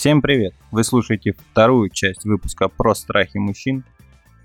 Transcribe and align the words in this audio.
Всем 0.00 0.22
привет! 0.22 0.54
Вы 0.70 0.82
слушаете 0.82 1.34
вторую 1.34 1.90
часть 1.90 2.24
выпуска 2.24 2.68
про 2.68 2.94
страхи 2.94 3.36
мужчин. 3.36 3.84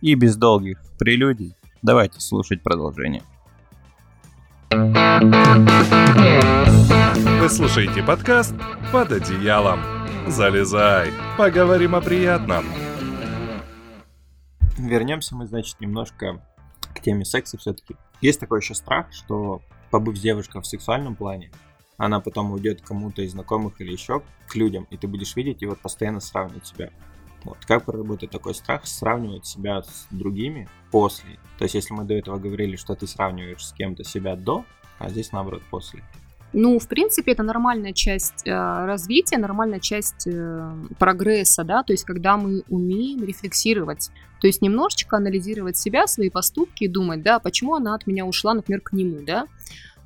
И 0.01 0.13
без 0.13 0.35
долгих 0.35 0.81
прелюдий 0.99 1.55
давайте 1.81 2.19
слушать 2.19 2.61
продолжение. 2.61 3.23
Вы 7.39 7.47
слушаете 7.47 8.03
подкаст 8.03 8.53
«Под 8.91 9.13
одеялом». 9.13 9.79
Залезай, 10.27 11.13
поговорим 11.37 11.95
о 11.95 12.01
приятном. 12.01 12.65
Вернемся 14.77 15.37
мы, 15.37 15.47
значит, 15.47 15.79
немножко 15.79 16.45
к 16.93 16.99
теме 16.99 17.23
секса 17.23 17.57
все-таки. 17.57 17.95
Есть 18.19 18.41
такой 18.41 18.59
еще 18.59 18.75
страх, 18.75 19.13
что 19.13 19.61
побыв 19.89 20.17
с 20.17 20.21
девушкой 20.21 20.61
в 20.61 20.67
сексуальном 20.67 21.15
плане, 21.15 21.49
она 21.97 22.19
потом 22.19 22.51
уйдет 22.51 22.81
кому-то 22.81 23.21
из 23.21 23.31
знакомых 23.31 23.79
или 23.81 23.91
еще 23.91 24.21
к 24.47 24.55
людям, 24.55 24.87
и 24.89 24.97
ты 24.97 25.07
будешь 25.07 25.35
видеть 25.35 25.61
и 25.61 25.65
вот 25.65 25.79
постоянно 25.79 26.19
сравнивать 26.19 26.67
себя. 26.67 26.89
Вот. 27.43 27.57
Как 27.65 27.85
проработать 27.85 28.31
такой 28.31 28.55
страх? 28.55 28.87
Сравнивать 28.87 29.45
себя 29.45 29.83
с 29.83 30.07
другими 30.09 30.67
после. 30.91 31.37
То 31.57 31.65
есть, 31.65 31.75
если 31.75 31.93
мы 31.93 32.03
до 32.03 32.15
этого 32.15 32.37
говорили, 32.37 32.75
что 32.75 32.95
ты 32.95 33.05
сравниваешь 33.05 33.65
с 33.65 33.71
кем-то 33.73 34.03
себя 34.03 34.35
до, 34.35 34.65
а 34.97 35.09
здесь 35.09 35.31
наоборот 35.31 35.61
после. 35.69 36.03
Ну, 36.53 36.79
в 36.79 36.87
принципе, 36.87 37.33
это 37.33 37.43
нормальная 37.43 37.91
часть 37.91 38.47
э, 38.47 38.51
развития, 38.51 39.37
нормальная 39.37 39.81
часть 39.81 40.25
э, 40.25 40.73
прогресса, 40.97 41.65
да, 41.65 41.83
то 41.83 41.91
есть 41.91 42.05
когда 42.05 42.37
мы 42.37 42.63
умеем 42.69 43.25
рефлексировать, 43.25 44.09
то 44.39 44.47
есть 44.47 44.61
немножечко 44.61 45.17
анализировать 45.17 45.75
себя, 45.75 46.07
свои 46.07 46.29
поступки 46.29 46.85
и 46.85 46.87
думать, 46.87 47.21
да, 47.23 47.39
почему 47.39 47.75
она 47.75 47.93
от 47.93 48.07
меня 48.07 48.25
ушла, 48.25 48.53
например, 48.53 48.79
к 48.79 48.93
нему, 48.93 49.19
да, 49.25 49.47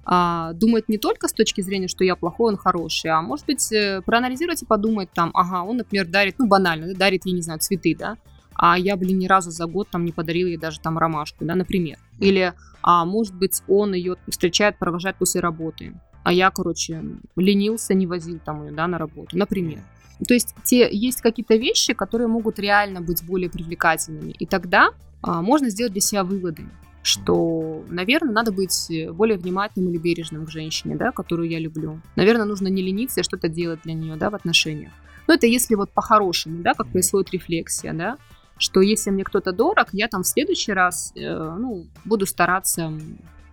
а, 0.05 0.53
думать 0.53 0.89
не 0.89 0.97
только 0.97 1.27
с 1.27 1.33
точки 1.33 1.61
зрения, 1.61 1.87
что 1.87 2.03
я 2.03 2.15
плохой, 2.15 2.51
он 2.51 2.57
хороший, 2.57 3.11
а 3.11 3.21
может 3.21 3.45
быть 3.45 3.71
э, 3.71 4.01
проанализировать 4.05 4.61
и 4.63 4.65
подумать 4.65 5.09
там, 5.13 5.31
ага, 5.33 5.63
он, 5.63 5.77
например, 5.77 6.07
дарит, 6.07 6.35
ну 6.39 6.47
банально, 6.47 6.87
да, 6.87 6.93
дарит, 6.93 7.25
я 7.25 7.33
не 7.33 7.41
знаю, 7.41 7.59
цветы, 7.59 7.95
да, 7.97 8.17
а 8.55 8.77
я, 8.77 8.97
блин, 8.97 9.19
ни 9.19 9.27
разу 9.27 9.51
за 9.51 9.65
год 9.67 9.89
там 9.89 10.05
не 10.05 10.11
подарила 10.11 10.47
ей 10.47 10.57
даже 10.57 10.79
там 10.79 10.97
ромашку, 10.97 11.45
да, 11.45 11.55
например. 11.55 11.97
Или, 12.19 12.53
а 12.81 13.05
может 13.05 13.35
быть, 13.35 13.61
он 13.67 13.93
ее 13.93 14.15
встречает, 14.27 14.77
провожает 14.77 15.15
после 15.17 15.41
работы, 15.41 15.93
а 16.23 16.33
я, 16.33 16.51
короче, 16.51 17.03
ленился, 17.35 17.93
не 17.93 18.07
возил 18.07 18.39
там 18.43 18.65
ее, 18.65 18.71
да, 18.71 18.87
на 18.87 18.97
работу, 18.97 19.37
например. 19.37 19.79
То 20.27 20.33
есть 20.33 20.53
те, 20.63 20.89
есть 20.91 21.21
какие-то 21.21 21.55
вещи, 21.55 21.93
которые 21.93 22.27
могут 22.27 22.59
реально 22.59 22.99
быть 22.99 23.23
более 23.23 23.49
привлекательными, 23.49 24.31
и 24.31 24.45
тогда 24.45 24.89
а, 25.21 25.41
можно 25.41 25.69
сделать 25.69 25.93
для 25.93 26.01
себя 26.01 26.23
выводы 26.23 26.65
что, 27.09 27.83
наверное, 27.89 28.33
надо 28.33 28.51
быть 28.51 28.91
более 29.11 29.37
внимательным 29.37 29.91
или 29.91 29.97
бережным 29.97 30.45
к 30.45 30.49
женщине, 30.49 30.95
да, 30.95 31.11
которую 31.11 31.49
я 31.49 31.59
люблю. 31.59 31.99
Наверное, 32.15 32.45
нужно 32.45 32.67
не 32.67 32.83
лениться 32.83 33.21
и 33.21 33.23
что-то 33.23 33.49
делать 33.49 33.81
для 33.83 33.93
нее, 33.93 34.15
да, 34.15 34.29
в 34.29 34.35
отношениях. 34.35 34.91
Но 35.27 35.33
это 35.33 35.47
если 35.47 35.75
вот 35.75 35.91
по-хорошему, 35.91 36.61
да, 36.61 36.73
как 36.73 36.87
происходит 36.87 37.31
рефлексия, 37.31 37.93
да, 37.93 38.17
что 38.57 38.81
если 38.81 39.09
мне 39.09 39.23
кто-то 39.23 39.51
дорог, 39.51 39.87
я 39.91 40.07
там 40.07 40.23
в 40.23 40.27
следующий 40.27 40.73
раз, 40.73 41.11
э, 41.15 41.55
ну, 41.59 41.87
буду 42.05 42.25
стараться 42.25 42.93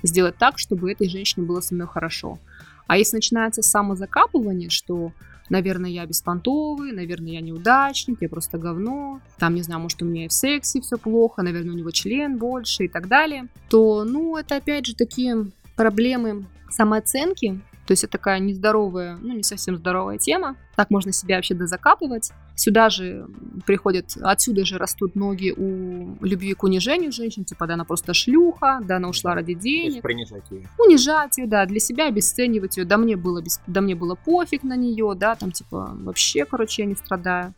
сделать 0.02 0.36
так, 0.36 0.58
чтобы 0.58 0.92
этой 0.92 1.08
женщине 1.08 1.46
было 1.46 1.60
со 1.60 1.74
мной 1.74 1.86
хорошо. 1.86 2.38
А 2.86 2.98
если 2.98 3.16
начинается 3.16 3.62
самозакапывание, 3.62 4.68
что 4.68 5.12
наверное, 5.48 5.90
я 5.90 6.06
беспонтовый, 6.06 6.92
наверное, 6.92 7.32
я 7.32 7.40
неудачник, 7.40 8.18
я 8.20 8.28
просто 8.28 8.58
говно, 8.58 9.20
там, 9.38 9.54
не 9.54 9.62
знаю, 9.62 9.80
может, 9.80 10.02
у 10.02 10.04
меня 10.04 10.24
и 10.24 10.28
в 10.28 10.32
сексе 10.32 10.80
все 10.80 10.96
плохо, 10.96 11.42
наверное, 11.42 11.74
у 11.74 11.78
него 11.78 11.90
член 11.90 12.36
больше 12.38 12.84
и 12.84 12.88
так 12.88 13.08
далее, 13.08 13.48
то, 13.68 14.04
ну, 14.04 14.36
это, 14.36 14.56
опять 14.56 14.86
же, 14.86 14.94
такие 14.94 15.50
проблемы 15.76 16.46
самооценки, 16.70 17.60
то 17.86 17.92
есть 17.92 18.02
это 18.02 18.12
такая 18.12 18.40
нездоровая, 18.40 19.16
ну 19.20 19.34
не 19.34 19.44
совсем 19.44 19.76
здоровая 19.76 20.18
тема. 20.18 20.56
Так 20.74 20.90
можно 20.90 21.12
себя 21.12 21.36
вообще 21.36 21.54
дозакапывать. 21.54 22.32
Сюда 22.56 22.90
же 22.90 23.26
приходят, 23.64 24.16
отсюда 24.20 24.64
же 24.64 24.76
растут 24.76 25.14
ноги 25.14 25.54
у 25.56 26.16
любви 26.24 26.54
к 26.54 26.64
унижению 26.64 27.12
женщин, 27.12 27.44
типа, 27.44 27.66
да, 27.66 27.74
она 27.74 27.84
просто 27.84 28.12
шлюха, 28.12 28.80
да, 28.82 28.96
она 28.96 29.08
ушла 29.08 29.34
ради 29.34 29.54
денег. 29.54 30.02
принижать 30.02 30.50
ее. 30.50 30.68
Унижать 30.78 31.38
ее, 31.38 31.46
да, 31.46 31.64
для 31.64 31.78
себя 31.78 32.08
обесценивать 32.08 32.76
ее, 32.76 32.84
да, 32.84 32.96
мне 32.96 33.16
было, 33.16 33.40
без, 33.40 33.60
да, 33.66 33.80
мне 33.80 33.94
было 33.94 34.16
пофиг 34.16 34.64
на 34.64 34.76
нее, 34.76 35.14
да, 35.16 35.36
там, 35.36 35.52
типа, 35.52 35.92
вообще, 35.94 36.44
короче, 36.44 36.82
я 36.82 36.88
не 36.88 36.96
страдаю. 36.96 37.54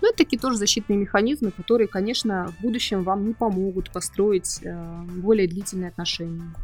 Ну, 0.00 0.08
это 0.08 0.18
такие 0.18 0.38
тоже 0.38 0.56
защитные 0.56 0.96
механизмы, 0.96 1.50
которые, 1.50 1.88
конечно, 1.88 2.52
в 2.58 2.62
будущем 2.62 3.02
вам 3.02 3.26
не 3.26 3.34
помогут 3.34 3.90
построить 3.90 4.60
э, 4.62 5.02
более 5.16 5.48
длительные 5.48 5.88
отношения. 5.88 6.54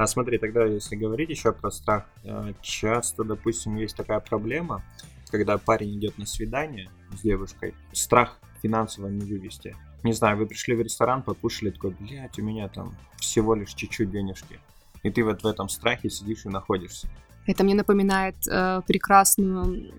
А 0.00 0.06
смотри, 0.06 0.38
тогда 0.38 0.64
если 0.64 0.96
говорить 0.96 1.28
еще 1.28 1.52
про 1.52 1.70
страх, 1.70 2.06
э, 2.24 2.54
часто, 2.62 3.22
допустим, 3.22 3.76
есть 3.76 3.94
такая 3.94 4.20
проблема, 4.20 4.82
когда 5.30 5.58
парень 5.58 5.98
идет 5.98 6.16
на 6.16 6.24
свидание 6.24 6.90
с 7.12 7.20
девушкой, 7.20 7.74
страх 7.92 8.38
финансово 8.62 9.08
не 9.08 9.20
вывести. 9.20 9.76
Не 10.02 10.14
знаю, 10.14 10.38
вы 10.38 10.46
пришли 10.46 10.74
в 10.74 10.80
ресторан, 10.80 11.22
покушали, 11.22 11.68
такой, 11.68 11.90
блядь, 12.00 12.38
у 12.38 12.42
меня 12.42 12.68
там 12.68 12.96
всего 13.18 13.54
лишь 13.54 13.74
чуть-чуть 13.74 14.10
денежки. 14.10 14.58
И 15.02 15.10
ты 15.10 15.22
вот 15.22 15.42
в 15.42 15.46
этом 15.46 15.68
страхе 15.68 16.08
сидишь 16.08 16.46
и 16.46 16.48
находишься. 16.48 17.06
Это 17.50 17.64
мне 17.64 17.74
напоминает 17.74 18.36
э, 18.48 18.80
прекрасную 18.86 19.92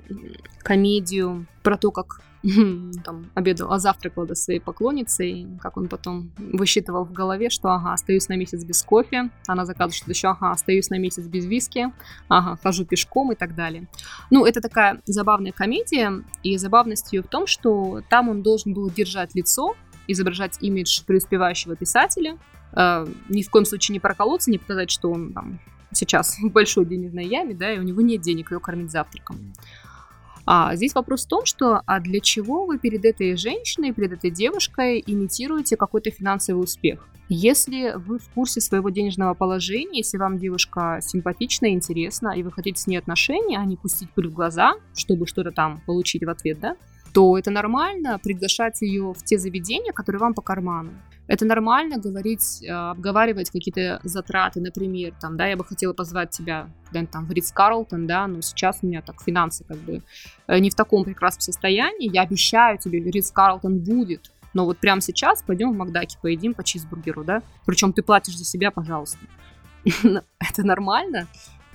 комедию 0.64 1.48
про 1.64 1.76
то, 1.76 1.92
как 1.92 2.22
там 3.04 3.30
обедал, 3.34 3.74
а 3.74 3.78
завтракал 3.78 4.26
до 4.26 4.36
своей 4.36 4.62
поклонницы, 4.62 5.28
и 5.28 5.48
как 5.62 5.76
он 5.76 5.90
потом 5.90 6.32
высчитывал 6.38 7.04
в 7.04 7.12
голове, 7.12 7.50
что 7.50 7.68
ага, 7.68 7.92
остаюсь 7.92 8.30
на 8.30 8.38
месяц 8.38 8.64
без 8.64 8.82
кофе, 8.84 9.32
она 9.48 9.66
заказывает 9.66 9.96
что-то 9.96 10.12
еще, 10.12 10.30
ага, 10.30 10.52
остаюсь 10.52 10.90
на 10.90 10.98
месяц 10.98 11.26
без 11.26 11.46
виски, 11.46 11.92
ага, 12.30 12.58
хожу 12.64 12.86
пешком 12.86 13.34
и 13.34 13.36
так 13.36 13.54
далее. 13.54 13.90
Ну, 14.30 14.46
это 14.46 14.62
такая 14.62 15.02
забавная 15.06 15.52
комедия, 15.52 16.24
и 16.44 16.56
забавность 16.56 17.12
ее 17.12 17.22
в 17.22 17.28
том, 17.28 17.48
что 17.48 18.02
там 18.10 18.30
он 18.30 18.44
должен 18.44 18.74
был 18.74 18.90
держать 18.90 19.36
лицо, 19.36 19.76
изображать 20.08 20.58
имидж 20.62 21.04
преуспевающего 21.06 21.76
писателя, 21.76 22.38
э, 22.72 23.08
ни 23.28 23.44
в 23.44 23.50
коем 23.50 23.66
случае 23.66 23.92
не 23.92 24.00
проколоться, 24.00 24.50
не 24.50 24.58
показать, 24.58 24.90
что 24.90 25.12
он 25.12 25.34
там 25.34 25.60
сейчас 25.92 26.38
в 26.42 26.50
большой 26.50 26.86
денежной 26.86 27.26
яме, 27.26 27.54
да, 27.54 27.74
и 27.74 27.80
у 27.80 27.84
него 27.84 28.02
нет 28.02 28.22
денег 28.22 28.52
ее 28.52 28.60
кормить 28.60 28.92
завтраком. 28.92 29.54
А 30.46 30.76
здесь 30.76 30.96
вопрос 30.96 31.26
в 31.26 31.30
том, 31.30 31.46
что 31.46 31.82
а 31.86 32.00
для 32.00 32.20
чего 32.20 32.66
вы 32.66 32.80
перед 32.80 33.06
этой 33.06 33.38
женщиной, 33.38 33.94
перед 33.94 34.14
этой 34.14 34.32
девушкой 34.32 35.04
имитируете 35.06 35.78
какой-то 35.78 36.10
финансовый 36.10 36.60
успех? 36.60 37.08
Если 37.30 37.94
вы 37.96 38.20
в 38.20 38.28
курсе 38.30 38.60
своего 38.60 38.90
денежного 38.90 39.34
положения, 39.34 40.00
если 40.00 40.18
вам 40.18 40.38
девушка 40.38 41.00
симпатична, 41.02 41.72
интересна, 41.72 42.34
и 42.36 42.44
вы 42.44 42.52
хотите 42.52 42.82
с 42.82 42.88
ней 42.88 42.98
отношения, 42.98 43.58
а 43.58 43.66
не 43.66 43.78
пустить 43.78 44.12
пыль 44.12 44.28
в 44.28 44.34
глаза, 44.34 44.74
чтобы 44.94 45.28
что-то 45.28 45.52
там 45.52 45.82
получить 45.86 46.24
в 46.26 46.30
ответ, 46.30 46.60
да, 46.60 46.76
то 47.14 47.38
это 47.38 47.52
нормально 47.52 48.20
приглашать 48.24 48.82
ее 48.82 49.14
в 49.14 49.24
те 49.24 49.38
заведения, 49.38 49.92
которые 49.92 50.20
вам 50.20 50.34
по 50.34 50.42
карману. 50.42 50.92
Это 51.28 51.46
нормально 51.46 51.98
говорить, 51.98 52.62
э, 52.62 52.72
обговаривать 52.72 53.52
какие-то 53.52 54.02
затраты, 54.04 54.60
например, 54.60 55.14
там, 55.20 55.38
да, 55.38 55.48
я 55.48 55.56
бы 55.56 55.64
хотела 55.64 55.94
позвать 55.94 56.32
тебя 56.32 56.70
куда-нибудь 56.88 57.12
там 57.12 57.26
в 57.26 57.32
Ридс 57.32 57.52
Карлтон, 57.52 58.06
да, 58.06 58.28
но 58.28 58.42
сейчас 58.42 58.80
у 58.82 58.88
меня 58.88 59.02
так 59.02 59.22
финансы 59.22 59.64
как 59.64 59.78
бы 59.78 60.02
э, 60.48 60.60
не 60.60 60.70
в 60.70 60.76
таком 60.76 61.06
прекрасном 61.06 61.42
состоянии, 61.42 62.12
я 62.12 62.24
обещаю 62.24 62.78
тебе, 62.78 63.00
Ридс 63.00 63.32
Карлтон 63.32 63.80
будет, 63.80 64.32
но 64.54 64.66
вот 64.66 64.80
прямо 64.80 65.00
сейчас 65.00 65.42
пойдем 65.42 65.72
в 65.72 65.78
Макдаке 65.78 66.18
поедим 66.22 66.54
по 66.54 66.64
чизбургеру, 66.64 67.24
да, 67.24 67.44
причем 67.66 67.94
ты 67.94 68.04
платишь 68.04 68.38
за 68.38 68.44
себя, 68.44 68.72
пожалуйста. 68.72 69.20
Это 69.86 70.64
нормально, 70.66 71.28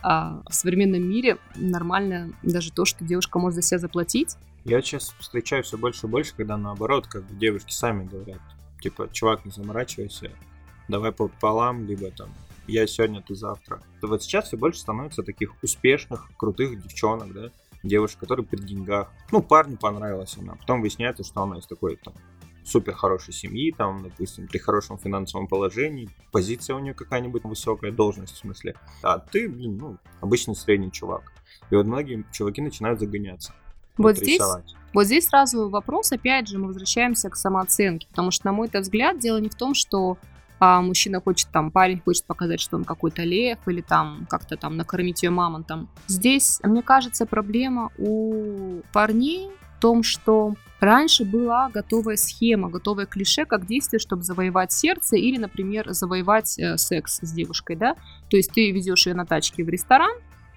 а 0.02 0.42
в 0.48 0.54
современном 0.54 1.02
мире 1.02 1.38
нормально 1.54 2.30
даже 2.42 2.72
то, 2.72 2.84
что 2.84 3.04
девушка 3.04 3.38
может 3.38 3.56
за 3.56 3.62
себя 3.62 3.78
заплатить, 3.78 4.36
я 4.66 4.82
сейчас 4.82 5.14
встречаю 5.20 5.62
все 5.62 5.78
больше 5.78 6.06
и 6.06 6.10
больше, 6.10 6.34
когда 6.34 6.56
наоборот, 6.56 7.06
как 7.06 7.38
девушки 7.38 7.70
сами 7.70 8.04
говорят, 8.04 8.40
типа, 8.80 9.08
чувак, 9.12 9.44
не 9.44 9.52
заморачивайся, 9.52 10.32
давай 10.88 11.12
пополам, 11.12 11.86
либо 11.86 12.10
там, 12.10 12.34
я 12.66 12.84
сегодня, 12.88 13.22
ты 13.22 13.36
завтра. 13.36 13.80
То 14.00 14.08
вот 14.08 14.24
сейчас 14.24 14.46
все 14.46 14.56
больше 14.56 14.80
становится 14.80 15.22
таких 15.22 15.54
успешных, 15.62 16.28
крутых 16.36 16.82
девчонок, 16.82 17.32
да, 17.32 17.50
девушек, 17.84 18.18
которые 18.18 18.44
при 18.44 18.56
деньгах. 18.56 19.12
Ну, 19.30 19.40
парню 19.40 19.76
понравилась 19.76 20.36
она, 20.36 20.56
потом 20.56 20.80
выясняется, 20.80 21.22
что 21.22 21.42
она 21.42 21.58
из 21.58 21.66
такой 21.66 21.94
там 21.96 22.14
супер 22.64 22.94
хорошей 22.94 23.32
семьи, 23.32 23.70
там, 23.70 24.02
допустим, 24.02 24.48
при 24.48 24.58
хорошем 24.58 24.98
финансовом 24.98 25.46
положении, 25.46 26.10
позиция 26.32 26.74
у 26.74 26.80
нее 26.80 26.94
какая-нибудь 26.94 27.44
высокая, 27.44 27.92
должность 27.92 28.34
в 28.34 28.38
смысле. 28.38 28.74
А 29.04 29.20
ты, 29.20 29.48
блин, 29.48 29.76
ну, 29.76 29.98
обычный 30.20 30.56
средний 30.56 30.90
чувак. 30.90 31.32
И 31.70 31.76
вот 31.76 31.86
многие 31.86 32.24
чуваки 32.32 32.60
начинают 32.60 32.98
загоняться. 32.98 33.54
Вот 33.96 34.16
здесь, 34.16 34.42
вот 34.92 35.04
здесь 35.04 35.26
сразу 35.26 35.68
вопрос, 35.68 36.12
опять 36.12 36.48
же, 36.48 36.58
мы 36.58 36.68
возвращаемся 36.68 37.30
к 37.30 37.36
самооценке, 37.36 38.06
потому 38.08 38.30
что, 38.30 38.46
на 38.46 38.52
мой 38.52 38.68
взгляд, 38.72 39.18
дело 39.18 39.38
не 39.38 39.48
в 39.48 39.54
том, 39.54 39.74
что 39.74 40.18
а, 40.58 40.80
мужчина 40.80 41.20
хочет, 41.20 41.48
там, 41.52 41.70
парень 41.70 42.00
хочет 42.00 42.24
показать, 42.24 42.60
что 42.60 42.76
он 42.76 42.84
какой-то 42.84 43.22
лев, 43.22 43.58
или 43.66 43.82
там 43.82 44.26
как-то 44.28 44.56
там 44.56 44.76
накормить 44.76 45.22
ее 45.22 45.30
мамонтом. 45.30 45.88
Здесь, 46.06 46.60
мне 46.62 46.82
кажется, 46.82 47.26
проблема 47.26 47.90
у 47.98 48.80
парней 48.92 49.50
в 49.76 49.80
том, 49.80 50.02
что 50.02 50.54
раньше 50.80 51.24
была 51.24 51.68
готовая 51.68 52.16
схема, 52.16 52.70
готовое 52.70 53.04
клише, 53.06 53.44
как 53.44 53.66
действие, 53.66 54.00
чтобы 54.00 54.22
завоевать 54.22 54.72
сердце 54.72 55.16
или, 55.16 55.36
например, 55.36 55.92
завоевать 55.92 56.58
э, 56.58 56.78
секс 56.78 57.18
с 57.20 57.32
девушкой, 57.32 57.76
да. 57.76 57.94
То 58.30 58.38
есть 58.38 58.52
ты 58.52 58.70
везешь 58.70 59.06
ее 59.06 59.14
на 59.14 59.26
тачке 59.26 59.62
в 59.62 59.68
ресторан, 59.68 60.12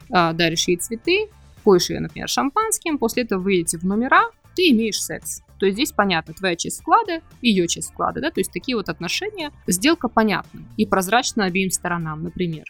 э, 0.10 0.34
даришь 0.34 0.68
ей 0.70 0.78
цветы, 0.78 1.30
поешь 1.60 1.90
ее, 1.90 2.00
например, 2.00 2.28
шампанским, 2.28 2.98
после 2.98 3.24
этого 3.24 3.42
вы 3.42 3.54
едете 3.54 3.78
в 3.78 3.84
номера, 3.84 4.30
ты 4.56 4.70
имеешь 4.70 5.02
секс. 5.02 5.42
То 5.60 5.66
есть 5.66 5.76
здесь 5.76 5.92
понятно, 5.92 6.34
твоя 6.34 6.56
часть 6.56 6.82
вклада, 6.82 7.22
ее 7.42 7.68
часть 7.68 7.92
вклада, 7.92 8.22
да, 8.22 8.32
то 8.32 8.40
есть 8.40 8.52
такие 8.52 8.78
вот 8.78 8.90
отношения, 8.90 9.52
сделка 9.68 10.08
понятна 10.08 10.62
и 10.78 10.86
прозрачна 10.86 11.46
обеим 11.46 11.70
сторонам, 11.70 12.24
например. 12.24 12.66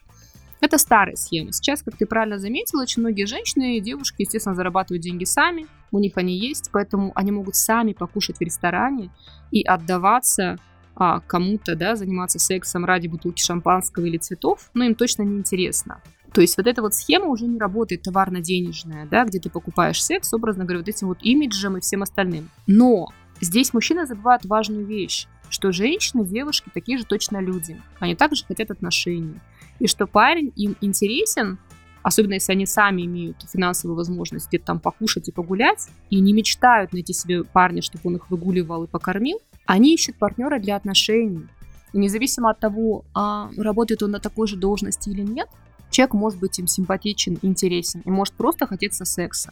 Это 0.61 0.77
старая 0.77 1.15
схема. 1.15 1.53
Сейчас, 1.53 1.83
как 1.83 1.95
ты 1.95 2.05
правильно 2.05 2.37
заметила, 2.37 2.81
очень 2.81 3.01
многие 3.01 3.25
женщины 3.25 3.77
и 3.77 3.81
девушки, 3.81 4.23
естественно, 4.23 4.55
зарабатывают 4.55 5.01
деньги 5.01 5.23
сами, 5.23 5.67
у 5.91 5.99
них 5.99 6.17
они 6.17 6.37
есть, 6.37 6.69
поэтому 6.71 7.11
они 7.15 7.31
могут 7.31 7.55
сами 7.55 7.93
покушать 7.93 8.37
в 8.37 8.41
ресторане 8.41 9.09
и 9.51 9.63
отдаваться 9.63 10.57
а, 10.95 11.21
кому-то, 11.21 11.75
да, 11.75 11.95
заниматься 11.95 12.39
сексом 12.39 12.83
ради 12.83 13.07
бутылки 13.07 13.41
шампанского 13.41 14.05
или 14.05 14.17
цветов, 14.17 14.69
но 14.73 14.83
им 14.83 14.95
точно 14.95 15.23
не 15.23 15.37
интересно. 15.37 16.01
То 16.33 16.41
есть 16.41 16.57
вот 16.57 16.67
эта 16.67 16.81
вот 16.81 16.93
схема 16.93 17.27
уже 17.27 17.45
не 17.45 17.57
работает 17.57 18.03
товарно-денежная, 18.03 19.07
да, 19.07 19.25
где 19.25 19.39
ты 19.39 19.49
покупаешь 19.49 20.03
секс, 20.03 20.33
образно 20.33 20.63
говоря, 20.63 20.79
вот 20.79 20.87
этим 20.87 21.07
вот 21.07 21.19
имиджем 21.21 21.77
и 21.77 21.81
всем 21.81 22.03
остальным. 22.03 22.49
Но 22.67 23.07
здесь 23.41 23.73
мужчина 23.73 24.05
забывает 24.05 24.45
важную 24.45 24.85
вещь, 24.85 25.27
что 25.49 25.71
женщины, 25.71 26.25
девушки 26.25 26.69
такие 26.73 26.97
же 26.97 27.05
точно 27.05 27.39
люди. 27.39 27.81
Они 27.99 28.15
также 28.15 28.45
хотят 28.45 28.71
отношений. 28.71 29.39
И 29.79 29.87
что 29.87 30.05
парень 30.07 30.51
им 30.55 30.75
интересен, 30.81 31.57
особенно 32.03 32.33
если 32.33 32.51
они 32.51 32.65
сами 32.65 33.03
имеют 33.03 33.45
финансовую 33.51 33.95
возможность 33.95 34.49
где-то 34.49 34.65
там 34.65 34.79
покушать 34.79 35.29
и 35.29 35.31
погулять, 35.31 35.87
и 36.09 36.19
не 36.19 36.33
мечтают 36.33 36.93
найти 36.93 37.13
себе 37.13 37.43
парня, 37.43 37.81
чтобы 37.81 38.01
он 38.05 38.15
их 38.17 38.29
выгуливал 38.29 38.83
и 38.83 38.87
покормил, 38.87 39.39
они 39.65 39.93
ищут 39.93 40.17
партнера 40.17 40.59
для 40.59 40.75
отношений. 40.75 41.47
И 41.93 41.97
независимо 41.97 42.51
от 42.51 42.59
того, 42.59 43.03
а 43.15 43.49
работает 43.57 44.03
он 44.03 44.11
на 44.11 44.19
такой 44.19 44.47
же 44.47 44.57
должности 44.57 45.09
или 45.09 45.21
нет, 45.21 45.49
человек 45.89 46.13
может 46.13 46.39
быть 46.39 46.59
им 46.59 46.67
симпатичен, 46.67 47.37
интересен 47.41 48.01
и 48.05 48.09
может 48.09 48.33
просто 48.33 48.67
хотеться 48.67 49.05
секса. 49.05 49.51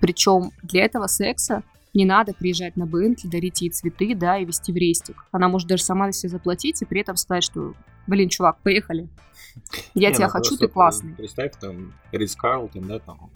Причем 0.00 0.50
для 0.62 0.84
этого 0.84 1.06
секса 1.06 1.62
не 1.94 2.04
надо 2.04 2.34
приезжать 2.34 2.76
на 2.76 2.86
Бентли, 2.86 3.28
дарить 3.28 3.62
ей 3.62 3.70
цветы, 3.70 4.14
да, 4.14 4.38
и 4.38 4.44
вести 4.44 4.72
в 4.72 4.76
рестик. 4.76 5.24
Она 5.30 5.48
может 5.48 5.68
даже 5.68 5.84
сама 5.84 6.10
себе 6.12 6.30
заплатить 6.30 6.82
и 6.82 6.84
при 6.84 7.00
этом 7.00 7.16
сказать, 7.16 7.44
что, 7.44 7.74
блин, 8.06 8.28
чувак, 8.28 8.58
поехали. 8.62 9.08
Я 9.94 10.10
Не, 10.10 10.16
тебя 10.16 10.26
ну, 10.26 10.32
хочу, 10.32 10.56
ты 10.56 10.66
классный. 10.66 11.14
Представь, 11.14 11.52
там, 11.60 11.94
Рис 12.10 12.34
Карлтон, 12.34 12.88
да, 12.88 12.98
там, 12.98 13.30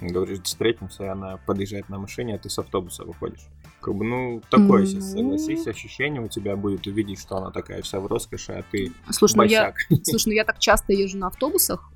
говоришь, 0.00 0.40
встретимся, 0.42 1.04
и 1.04 1.08
она 1.08 1.38
подъезжает 1.38 1.88
на 1.88 1.98
машине, 1.98 2.36
а 2.36 2.38
ты 2.38 2.48
с 2.48 2.58
автобуса 2.58 3.04
выходишь. 3.04 3.48
Как 3.86 3.94
бы, 3.94 4.04
ну, 4.04 4.42
такое 4.50 4.84
сейчас, 4.84 5.14
Ну. 5.14 5.38
согласись, 5.38 5.64
ощущение 5.68 6.20
у 6.20 6.26
тебя 6.26 6.56
будет 6.56 6.88
увидеть, 6.88 7.20
что 7.20 7.36
она 7.36 7.52
такая 7.52 7.82
вся 7.82 8.00
в 8.00 8.06
роскоши, 8.08 8.50
а 8.50 8.64
ты 8.68 8.90
Слушай, 9.10 9.36
ну 9.36 9.42
я, 9.44 9.72
босяк. 9.72 9.76
слушай, 10.02 10.30
ну 10.30 10.34
я 10.34 10.44
так 10.44 10.58
часто 10.58 10.92
езжу 10.92 11.18
на 11.18 11.28
автобусах, 11.28 11.88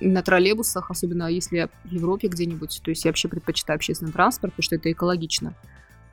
на 0.00 0.22
троллейбусах, 0.22 0.90
особенно 0.90 1.28
если 1.28 1.56
я 1.58 1.68
в 1.84 1.92
Европе 1.92 2.28
где-нибудь. 2.28 2.80
То 2.82 2.90
есть 2.90 3.04
я 3.04 3.10
вообще 3.10 3.28
предпочитаю 3.28 3.76
общественный 3.76 4.12
транспорт, 4.12 4.54
потому 4.54 4.64
что 4.64 4.76
это 4.76 4.90
экологично. 4.90 5.54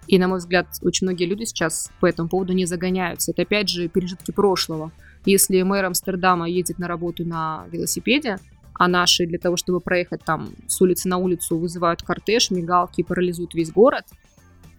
И, 0.08 0.20
на 0.20 0.28
мой 0.28 0.40
взгляд, 0.40 0.68
очень 0.82 1.08
многие 1.08 1.24
люди 1.24 1.46
сейчас 1.46 1.90
по 2.02 2.06
этому 2.06 2.28
поводу 2.28 2.52
не 2.52 2.66
загоняются. 2.66 3.32
Это, 3.32 3.44
опять 3.44 3.70
же, 3.70 3.88
пережитки 3.88 4.32
прошлого. 4.32 4.92
Если 5.24 5.62
мэр 5.62 5.86
Амстердама 5.86 6.50
едет 6.50 6.80
на 6.80 6.90
работу 6.90 7.24
на 7.26 7.64
велосипеде, 7.72 8.40
а 8.74 8.88
наши 8.88 9.26
для 9.26 9.38
того, 9.40 9.58
чтобы 9.58 9.82
проехать 9.82 10.24
там 10.24 10.50
с 10.68 10.82
улицы 10.82 11.08
на 11.10 11.18
улицу, 11.18 11.58
вызывают 11.58 12.02
кортеж, 12.02 12.50
мигалки 12.50 13.02
и 13.02 13.04
парализуют 13.04 13.54
весь 13.54 13.72
город, 13.72 14.06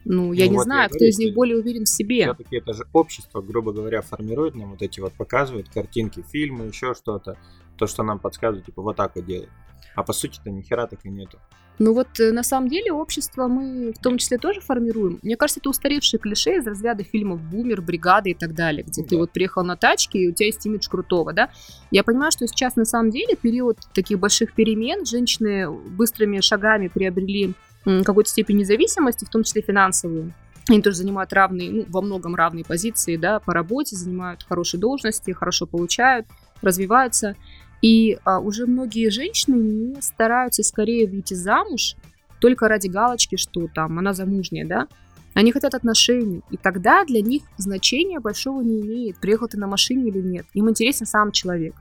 ну, 0.05 0.32
я 0.32 0.47
Ну 0.47 0.50
не 0.52 0.56
вот 0.56 0.62
я 0.62 0.64
знаю, 0.64 0.88
кто 0.88 0.99
говорю, 0.99 1.11
из 1.11 1.19
них 1.19 1.35
более 1.35 1.56
уверен 1.58 1.85
в 1.85 1.88
себе. 1.88 2.23
Все-таки 2.25 2.56
это 2.56 2.73
же 2.73 2.85
общество, 2.93 3.41
грубо 3.41 3.73
говоря, 3.73 4.02
формирует 4.02 4.55
нам 4.55 4.70
вот 4.70 4.82
эти 4.82 5.00
вот, 5.00 5.12
показывает 5.12 5.69
картинки, 5.69 6.25
фильмы, 6.31 6.67
еще 6.67 6.94
что-то, 6.94 7.37
то, 7.76 7.87
что 7.87 8.02
нам 8.02 8.19
подсказывает, 8.19 8.67
типа, 8.67 8.82
вот 8.82 8.97
так 8.97 9.17
вот 9.17 9.26
делай. 9.26 9.49
А 9.94 10.02
по 10.02 10.12
сути-то 10.12 10.50
ни 10.50 10.62
хера 10.62 10.87
так 10.87 11.05
и 11.05 11.08
нету. 11.11 11.38
Ну 11.79 11.94
вот 11.94 12.20
э, 12.20 12.31
на 12.31 12.43
самом 12.43 12.69
деле 12.69 12.93
общество 12.93 13.49
мы 13.49 13.93
в 13.93 13.99
том 14.02 14.19
числе 14.19 14.37
тоже 14.37 14.61
формируем. 14.61 15.19
Мне 15.23 15.37
кажется, 15.37 15.61
это 15.61 15.70
устаревшие 15.70 16.20
клише 16.20 16.56
из 16.58 16.67
разряда 16.67 17.05
фильмов 17.05 17.41
«Бумер», 17.41 17.81
«Бригада» 17.81 18.29
и 18.29 18.35
так 18.35 18.55
далее, 18.55 18.82
где 18.82 19.02
ты 19.02 19.11
Да. 19.11 19.17
вот 19.17 19.31
приехал 19.32 19.64
на 19.64 19.76
тачке, 19.76 20.19
и 20.19 20.29
у 20.29 20.32
тебя 20.32 20.47
есть 20.47 20.64
имидж 20.67 20.88
крутого, 20.91 21.32
да? 21.32 21.50
Я 21.91 22.05
понимаю, 22.05 22.32
что 22.32 22.47
сейчас 22.47 22.76
на 22.76 22.85
самом 22.85 23.11
деле 23.11 23.35
период 23.35 23.79
таких 23.94 24.19
больших 24.19 24.52
перемен, 24.52 25.06
женщины 25.06 25.70
быстрыми 25.70 26.41
шагами 26.41 26.88
приобрели 26.88 27.55
м, 27.87 28.05
какую-то 28.05 28.31
степень 28.31 28.59
независимости, 28.59 29.25
в 29.25 29.31
том 29.31 29.43
числе 29.43 29.62
финансовую. 29.62 30.32
Они 30.69 30.82
тоже 30.82 30.99
занимают 30.99 31.32
равные, 31.32 31.71
ну, 31.71 31.85
во 31.88 32.00
многом 32.00 32.35
равные 32.35 32.65
позиции, 32.65 33.17
да, 33.17 33.41
по 33.41 33.53
работе, 33.53 33.97
занимают 33.97 34.44
хорошие 34.49 34.81
должности, 34.81 35.32
хорошо 35.32 35.67
получают, 35.67 36.27
развиваются. 36.62 37.35
И 37.82 38.19
а, 38.25 38.38
уже 38.41 38.67
многие 38.67 39.11
женщины 39.11 39.56
не 39.56 40.03
стараются 40.03 40.62
скорее 40.62 41.09
выйти 41.09 41.35
замуж 41.35 41.97
только 42.41 42.69
ради 42.69 42.88
галочки, 42.88 43.37
что 43.37 43.69
там 43.75 43.99
она 43.99 44.12
замужняя, 44.12 44.67
да. 44.67 44.87
Они 45.35 45.53
хотят 45.53 45.75
отношений, 45.75 46.43
и 46.50 46.56
тогда 46.56 47.05
для 47.05 47.23
них 47.23 47.43
значения 47.56 48.19
большого 48.21 48.62
не 48.62 48.81
имеет, 48.81 49.19
приехал 49.19 49.49
ты 49.49 49.59
на 49.59 49.67
машине 49.67 50.09
или 50.09 50.21
нет. 50.21 50.47
Им 50.55 50.69
интересен 50.69 51.06
сам 51.06 51.33
человек. 51.33 51.75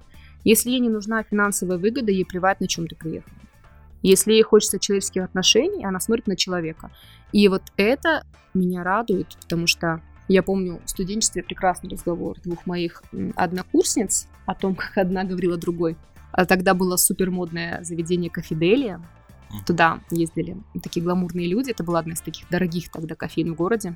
Если 0.44 0.70
ей 0.70 0.80
не 0.80 0.90
нужна 0.90 1.24
финансовая 1.24 1.78
выгода, 1.78 2.12
ей 2.12 2.26
плевать, 2.26 2.62
на 2.62 2.68
чем 2.68 2.88
ты 2.88 2.96
приехал. 2.96 3.32
Если 4.02 4.34
ей 4.34 4.44
хочется 4.44 4.80
человеческих 4.80 5.24
отношений, 5.24 5.86
она 5.86 6.00
смотрит 6.00 6.28
на 6.28 6.36
человека. 6.36 6.92
И 7.32 7.48
вот 7.48 7.64
это 7.78 8.24
меня 8.54 8.84
радует, 8.84 9.36
потому 9.42 9.68
что 9.68 10.02
я 10.28 10.44
помню 10.44 10.80
в 10.86 10.90
студенчестве 10.90 11.44
прекрасный 11.44 11.90
разговор 11.90 12.38
двух 12.44 12.66
моих 12.66 13.04
однокурсниц 13.36 14.28
о 14.46 14.54
том, 14.54 14.76
как 14.76 14.98
одна 14.98 15.24
говорила 15.24 15.58
другой. 15.58 15.98
А 16.32 16.46
тогда 16.46 16.74
было 16.74 16.98
супер 16.98 17.32
модное 17.32 17.84
заведение 17.84 18.30
Кафеделия. 18.30 19.02
Туда 19.66 20.00
ездили 20.12 20.58
такие 20.84 21.04
гламурные 21.04 21.48
люди. 21.48 21.72
Это 21.72 21.84
была 21.84 22.00
одна 22.00 22.14
из 22.14 22.22
таких 22.22 22.48
дорогих 22.50 22.92
тогда 22.92 23.16
кофеин 23.16 23.54
в 23.54 23.56
городе. 23.56 23.96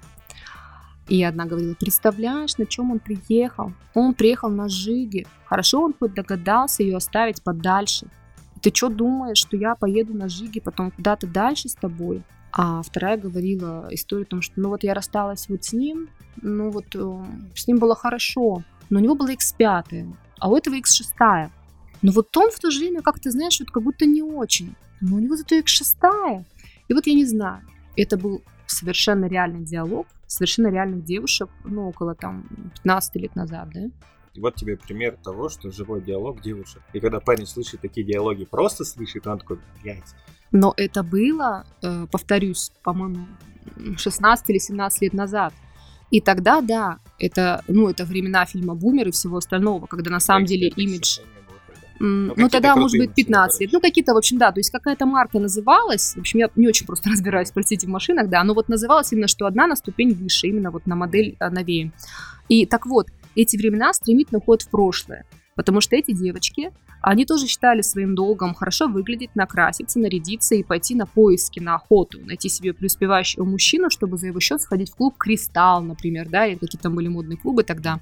И 1.07 1.23
одна 1.23 1.45
говорила, 1.45 1.75
представляешь, 1.75 2.57
на 2.57 2.65
чем 2.65 2.91
он 2.91 2.99
приехал? 2.99 3.73
Он 3.93 4.13
приехал 4.13 4.49
на 4.49 4.69
Жиге. 4.69 5.27
Хорошо, 5.45 5.83
он 5.83 5.93
хоть 5.93 6.13
догадался 6.13 6.81
ее 6.81 6.97
оставить 6.97 7.43
подальше. 7.43 8.07
Ты 8.63 8.71
что 8.73 8.87
думаешь, 8.87 9.39
что 9.39 9.57
я 9.57 9.75
поеду 9.75 10.13
на 10.13 10.29
Жиге 10.29 10.61
потом 10.61 10.91
куда-то 10.91 11.27
дальше 11.27 11.67
с 11.67 11.75
тобой? 11.75 12.23
А 12.53 12.81
вторая 12.81 13.17
говорила 13.17 13.89
историю 13.91 14.25
о 14.25 14.29
том, 14.29 14.41
что 14.41 14.53
ну 14.55 14.69
вот 14.69 14.83
я 14.83 14.93
рассталась 14.93 15.49
вот 15.49 15.65
с 15.65 15.73
ним, 15.73 16.07
ну 16.41 16.69
вот 16.69 16.85
э, 16.95 17.25
с 17.55 17.67
ним 17.67 17.79
было 17.79 17.93
хорошо, 17.93 18.63
но 18.89 18.99
у 18.99 19.01
него 19.01 19.15
была 19.15 19.33
X5, 19.33 20.15
а 20.39 20.49
у 20.49 20.55
этого 20.55 20.75
X6. 20.75 21.49
Но 22.01 22.11
вот 22.13 22.37
он 22.37 22.51
в 22.51 22.59
то 22.59 22.71
же 22.71 22.79
время, 22.79 23.01
как 23.01 23.19
ты 23.19 23.31
знаешь, 23.31 23.59
вот 23.59 23.69
как 23.69 23.83
будто 23.83 24.05
не 24.05 24.21
очень. 24.21 24.75
Но 25.01 25.17
у 25.17 25.19
него 25.19 25.35
зато 25.35 25.55
X6. 25.55 26.45
И 26.87 26.93
вот 26.93 27.05
я 27.05 27.13
не 27.15 27.25
знаю, 27.25 27.63
это 27.97 28.17
был 28.17 28.43
совершенно 28.65 29.25
реальный 29.25 29.65
диалог, 29.65 30.07
совершенно 30.27 30.67
реальных 30.67 31.03
девушек, 31.03 31.49
ну, 31.65 31.89
около 31.89 32.15
там 32.15 32.45
15 32.75 33.15
лет 33.15 33.35
назад, 33.35 33.69
да? 33.73 33.81
И 34.33 34.39
вот 34.39 34.55
тебе 34.55 34.77
пример 34.77 35.15
того, 35.23 35.47
что 35.49 35.69
живой 35.71 36.01
диалог 36.01 36.41
девушек. 36.41 36.81
И 36.93 36.99
когда 36.99 37.19
парень 37.19 37.45
слышит 37.45 37.81
такие 37.81 38.05
диалоги, 38.05 38.45
просто 38.45 38.83
слышит, 38.83 39.27
он 39.27 39.37
такой, 39.37 39.59
блядь, 39.81 40.15
Но 40.51 40.73
это 40.75 41.03
было, 41.03 41.65
э, 41.83 42.07
повторюсь, 42.11 42.71
по-моему, 42.83 43.27
16 43.95 44.49
или 44.49 44.57
17 44.57 45.01
лет 45.01 45.13
назад. 45.13 45.53
И 46.09 46.19
тогда, 46.19 46.61
да, 46.61 46.97
это, 47.19 47.63
ну, 47.67 47.89
это 47.89 48.05
времена 48.05 48.45
фильма 48.45 48.75
«Бумер» 48.75 49.07
и 49.07 49.11
всего 49.11 49.37
остального, 49.37 49.85
когда 49.85 50.11
на 50.11 50.19
самом 50.19 50.45
деле 50.45 50.67
имидж... 50.69 51.19
Ну, 51.99 52.29
какие-то 52.29 52.51
тогда, 52.51 52.75
может 52.75 52.97
быть, 52.97 53.11
машины, 53.11 53.15
15 53.15 53.61
лет. 53.61 53.69
Ну, 53.71 53.79
какие-то, 53.79 54.13
в 54.13 54.17
общем, 54.17 54.37
да. 54.37 54.51
То 54.51 54.59
есть 54.59 54.71
какая-то 54.71 55.05
марка 55.05 55.39
называлась. 55.39 56.15
В 56.15 56.19
общем, 56.19 56.39
я 56.39 56.49
не 56.55 56.67
очень 56.67 56.85
просто 56.85 57.09
разбираюсь, 57.11 57.51
простите, 57.51 57.87
в 57.87 57.89
машинах, 57.89 58.29
да. 58.29 58.43
Но 58.43 58.53
вот 58.55 58.67
называлась 58.67 59.13
именно, 59.13 59.27
что 59.27 59.45
одна 59.45 59.67
на 59.67 59.75
ступень 59.75 60.13
выше, 60.13 60.47
именно 60.47 60.71
вот 60.71 60.85
на 60.85 60.95
модель 60.95 61.37
а, 61.39 61.49
новее. 61.49 61.91
И 62.49 62.65
так 62.65 62.85
вот, 62.87 63.07
эти 63.41 63.57
времена 63.57 63.93
стремительно 63.93 64.39
уходят 64.39 64.63
в 64.63 64.69
прошлое. 64.69 65.25
Потому 65.55 65.81
что 65.81 65.95
эти 65.95 66.11
девочки, 66.11 66.71
они 67.01 67.25
тоже 67.25 67.47
считали 67.47 67.81
своим 67.81 68.15
долгом 68.15 68.53
хорошо 68.53 68.87
выглядеть, 68.87 69.35
накраситься, 69.35 69.99
нарядиться 69.99 70.55
и 70.55 70.63
пойти 70.63 70.95
на 70.95 71.05
поиски, 71.05 71.59
на 71.59 71.75
охоту, 71.75 72.19
найти 72.25 72.49
себе 72.49 72.73
преуспевающего 72.73 73.43
мужчину, 73.43 73.89
чтобы 73.89 74.17
за 74.17 74.27
его 74.27 74.39
счет 74.39 74.61
сходить 74.61 74.91
в 74.91 74.95
клуб 74.95 75.15
«Кристалл», 75.17 75.83
например, 75.83 76.29
да, 76.29 76.47
или 76.47 76.57
какие 76.57 76.81
там 76.81 76.95
были 76.95 77.07
модные 77.07 77.37
клубы 77.37 77.63
тогда. 77.63 77.99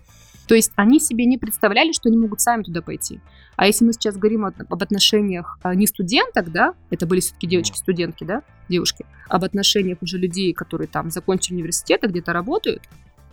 То 0.47 0.55
есть 0.55 0.71
они 0.75 0.99
себе 0.99 1.25
не 1.25 1.37
представляли, 1.37 1.93
что 1.93 2.09
они 2.09 2.17
могут 2.17 2.41
сами 2.41 2.63
туда 2.63 2.81
пойти. 2.81 3.21
А 3.55 3.67
если 3.67 3.85
мы 3.85 3.93
сейчас 3.93 4.17
говорим 4.17 4.45
об 4.45 4.83
отношениях 4.83 5.57
а, 5.61 5.73
не 5.75 5.87
студенток, 5.87 6.51
да, 6.51 6.73
это 6.89 7.05
были 7.05 7.19
все-таки 7.19 7.47
девочки-студентки, 7.47 8.23
да, 8.23 8.43
девушки, 8.67 9.05
об 9.29 9.43
отношениях 9.43 9.99
уже 10.01 10.17
людей, 10.17 10.51
которые 10.53 10.87
там 10.87 11.09
закончили 11.09 11.55
университет 11.55 12.01
где-то 12.03 12.33
работают, 12.33 12.83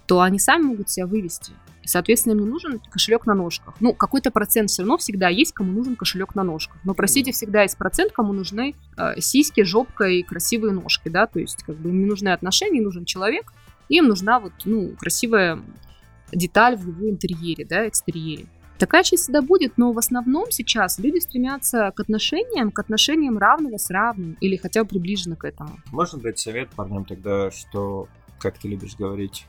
то 0.09 0.23
они 0.23 0.38
сами 0.38 0.62
могут 0.62 0.91
себя 0.91 1.07
вывести. 1.07 1.53
И, 1.83 1.87
соответственно, 1.87 2.33
им 2.33 2.41
не 2.41 2.47
нужен 2.47 2.81
кошелек 2.91 3.27
на 3.27 3.35
ножках. 3.35 3.75
Ну, 3.79 3.93
какой-то 3.93 4.31
процент 4.31 4.71
все 4.71 4.83
равно 4.83 4.97
всегда 4.97 5.29
есть, 5.29 5.53
кому 5.53 5.71
нужен 5.71 5.97
кошелек 5.97 6.35
на 6.35 6.43
ножках. 6.43 6.79
Но, 6.83 6.95
простите, 6.95 7.31
всегда 7.31 7.62
есть 7.62 7.77
процент, 7.77 8.12
кому 8.12 8.33
нужны 8.33 8.75
э, 8.97 9.21
сиськи, 9.21 9.62
жопка 9.62 10.05
и 10.05 10.23
красивые 10.23 10.73
ножки, 10.73 11.11
да, 11.11 11.27
то 11.27 11.38
есть 11.38 11.62
как 11.62 11.77
бы 11.77 11.91
им 11.91 12.00
не 12.00 12.07
нужны 12.07 12.31
отношения, 12.31 12.81
нужен 12.81 13.05
человек, 13.05 13.53
им 13.91 14.07
нужна 14.07 14.41
вот, 14.41 14.53
ну, 14.65 14.95
красивая 14.99 15.61
деталь 16.33 16.77
в 16.77 16.88
его 16.88 17.11
интерьере, 17.11 17.67
да, 17.67 17.87
экстерьере. 17.87 18.47
Такая 18.79 19.03
часть 19.03 19.25
всегда 19.25 19.43
будет, 19.43 19.77
но 19.77 19.93
в 19.93 19.99
основном 19.99 20.50
сейчас 20.50 20.99
люди 20.99 21.19
стремятся 21.19 21.93
к 21.95 22.00
отношениям, 22.00 22.71
к 22.71 22.79
отношениям 22.79 23.37
равного 23.37 23.77
с 23.77 23.91
равным 23.91 24.38
или 24.41 24.57
хотя 24.57 24.85
бы 24.85 24.88
приближенно 24.88 25.37
к 25.37 25.45
этому. 25.45 25.79
Можно 25.91 26.21
дать 26.21 26.38
совет 26.38 26.71
парням 26.71 27.05
тогда, 27.05 27.50
что, 27.50 28.09
как 28.38 28.57
ты 28.59 28.69
любишь 28.69 28.95
говорить, 28.97 29.47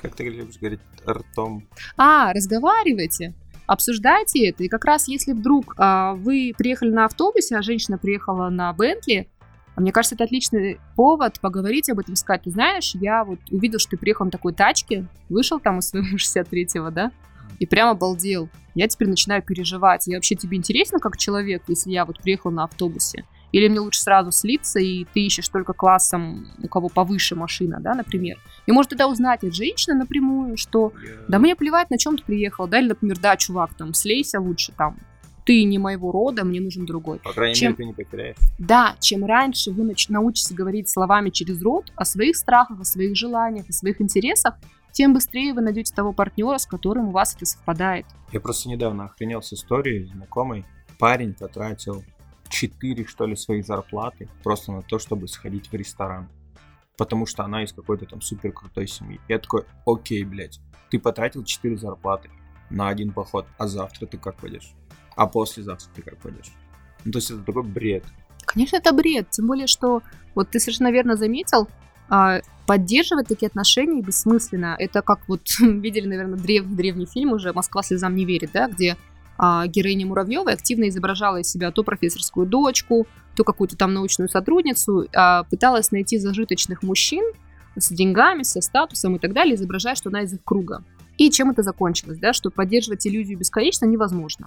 как 0.00 0.14
ты 0.14 0.24
любишь 0.24 0.58
говорить, 0.58 0.80
ртом? 1.06 1.66
А, 1.96 2.32
разговаривайте 2.32 3.34
обсуждайте 3.70 4.48
это. 4.48 4.64
И 4.64 4.68
как 4.68 4.84
раз 4.84 5.06
если 5.06 5.32
вдруг 5.32 5.74
а, 5.78 6.14
вы 6.14 6.52
приехали 6.58 6.90
на 6.90 7.04
автобусе, 7.04 7.56
а 7.56 7.62
женщина 7.62 7.98
приехала 7.98 8.48
на 8.48 8.72
Бентли, 8.72 9.28
мне 9.76 9.92
кажется, 9.92 10.16
это 10.16 10.24
отличный 10.24 10.80
повод 10.96 11.40
поговорить 11.40 11.88
об 11.88 12.00
этом, 12.00 12.16
сказать, 12.16 12.42
ты 12.42 12.50
знаешь, 12.50 12.96
я 12.96 13.24
вот 13.24 13.38
увидел, 13.50 13.78
что 13.78 13.90
ты 13.90 13.96
приехал 13.96 14.24
на 14.24 14.32
такой 14.32 14.52
тачке, 14.52 15.06
вышел 15.28 15.60
там 15.60 15.78
из 15.78 15.88
своего 15.88 16.16
63-го, 16.16 16.90
да, 16.90 17.12
и 17.60 17.66
прям 17.66 17.90
обалдел. 17.90 18.48
Я 18.74 18.88
теперь 18.88 19.08
начинаю 19.08 19.42
переживать. 19.42 20.06
Я 20.08 20.16
вообще 20.16 20.34
тебе 20.34 20.56
интересно 20.56 20.98
как 20.98 21.16
человек, 21.16 21.62
если 21.68 21.90
я 21.92 22.04
вот 22.04 22.20
приехал 22.20 22.50
на 22.50 22.64
автобусе? 22.64 23.24
Или 23.52 23.68
мне 23.68 23.80
лучше 23.80 24.00
сразу 24.00 24.30
слиться, 24.30 24.78
и 24.78 25.04
ты 25.04 25.20
ищешь 25.20 25.48
только 25.48 25.72
классом, 25.72 26.48
у 26.62 26.68
кого 26.68 26.88
повыше 26.88 27.34
машина, 27.34 27.78
да, 27.80 27.94
например. 27.94 28.38
И 28.66 28.72
может 28.72 28.90
тогда 28.90 29.08
узнать 29.08 29.42
от 29.44 29.54
женщины 29.54 29.96
напрямую, 29.96 30.56
что 30.56 30.92
да 31.28 31.38
мне 31.38 31.56
плевать, 31.56 31.90
на 31.90 31.98
чем 31.98 32.16
ты 32.16 32.24
приехал, 32.24 32.68
да, 32.68 32.78
или, 32.80 32.88
например, 32.88 33.18
да, 33.18 33.36
чувак, 33.36 33.74
там, 33.74 33.94
слейся 33.94 34.40
лучше, 34.40 34.72
там, 34.76 34.98
ты 35.44 35.64
не 35.64 35.78
моего 35.78 36.12
рода, 36.12 36.44
мне 36.44 36.60
нужен 36.60 36.86
другой. 36.86 37.18
По 37.18 37.32
крайней 37.32 37.54
чем... 37.54 37.72
мере, 37.72 37.76
ты 37.76 37.84
не 37.84 37.92
потеряешь. 37.92 38.36
Да, 38.58 38.94
чем 39.00 39.24
раньше 39.24 39.72
вы 39.72 39.84
нач... 39.84 40.08
научитесь 40.08 40.52
говорить 40.52 40.88
словами 40.88 41.30
через 41.30 41.60
рот 41.62 41.92
о 41.96 42.04
своих 42.04 42.36
страхах, 42.36 42.80
о 42.80 42.84
своих 42.84 43.16
желаниях, 43.16 43.68
о 43.68 43.72
своих 43.72 44.00
интересах, 44.00 44.54
тем 44.92 45.14
быстрее 45.14 45.54
вы 45.54 45.60
найдете 45.60 45.94
того 45.94 46.12
партнера, 46.12 46.58
с 46.58 46.66
которым 46.66 47.08
у 47.08 47.10
вас 47.10 47.34
это 47.34 47.46
совпадает. 47.46 48.06
Я 48.32 48.40
просто 48.40 48.68
недавно 48.68 49.04
охренел 49.06 49.42
с 49.42 49.52
историей 49.52 50.04
знакомый. 50.04 50.64
Парень 50.98 51.34
потратил 51.34 52.04
4, 52.50 53.06
что 53.06 53.26
ли, 53.26 53.36
своих 53.36 53.64
зарплаты 53.64 54.28
просто 54.42 54.72
на 54.72 54.82
то, 54.82 54.98
чтобы 54.98 55.28
сходить 55.28 55.70
в 55.70 55.74
ресторан. 55.74 56.28
Потому 56.98 57.24
что 57.24 57.44
она 57.44 57.64
из 57.64 57.72
какой-то 57.72 58.04
там 58.04 58.20
супер 58.20 58.52
крутой 58.52 58.86
семьи. 58.86 59.20
Я 59.28 59.38
такой, 59.38 59.64
окей, 59.86 60.24
блядь, 60.24 60.60
ты 60.90 60.98
потратил 60.98 61.44
4 61.44 61.78
зарплаты 61.78 62.30
на 62.68 62.88
один 62.88 63.12
поход, 63.12 63.46
а 63.56 63.66
завтра 63.66 64.06
ты 64.06 64.18
как 64.18 64.36
пойдешь? 64.36 64.72
А 65.16 65.26
послезавтра 65.26 65.88
ты 65.94 66.02
как 66.02 66.18
пойдешь? 66.18 66.52
Ну, 67.04 67.12
то 67.12 67.18
есть 67.18 67.30
это 67.30 67.42
такой 67.42 67.62
бред. 67.62 68.04
Конечно, 68.44 68.76
это 68.76 68.92
бред. 68.92 69.30
Тем 69.30 69.46
более, 69.46 69.66
что 69.66 70.02
вот 70.34 70.50
ты 70.50 70.60
совершенно 70.60 70.90
верно 70.90 71.16
заметил, 71.16 71.68
а, 72.08 72.40
поддерживать 72.66 73.28
такие 73.28 73.46
отношения 73.46 74.02
бессмысленно. 74.02 74.76
Это 74.78 75.02
как 75.02 75.20
вот 75.28 75.42
видели, 75.60 76.06
наверное, 76.06 76.38
древний, 76.38 76.76
древний 76.76 77.06
фильм 77.06 77.32
уже 77.32 77.52
«Москва 77.52 77.82
слезам 77.82 78.14
не 78.14 78.24
верит», 78.24 78.50
да, 78.52 78.68
где 78.68 78.96
героиня 79.66 80.06
Муравьевой 80.06 80.52
активно 80.52 80.88
изображала 80.88 81.38
из 81.38 81.50
себя 81.50 81.70
то 81.70 81.82
профессорскую 81.82 82.46
дочку, 82.46 83.06
то 83.36 83.44
какую-то 83.44 83.76
там 83.76 83.94
научную 83.94 84.28
сотрудницу, 84.28 85.06
а, 85.14 85.44
пыталась 85.44 85.92
найти 85.92 86.18
зажиточных 86.18 86.82
мужчин 86.82 87.24
с 87.76 87.88
деньгами, 87.90 88.42
со 88.42 88.60
статусом 88.60 89.16
и 89.16 89.18
так 89.18 89.32
далее, 89.32 89.54
изображая, 89.54 89.94
что 89.94 90.10
она 90.10 90.22
из 90.22 90.34
их 90.34 90.44
круга. 90.44 90.84
И 91.16 91.30
чем 91.30 91.50
это 91.50 91.62
закончилось, 91.62 92.18
да, 92.18 92.32
что 92.32 92.50
поддерживать 92.50 93.06
иллюзию 93.06 93.38
бесконечно 93.38 93.86
невозможно. 93.86 94.46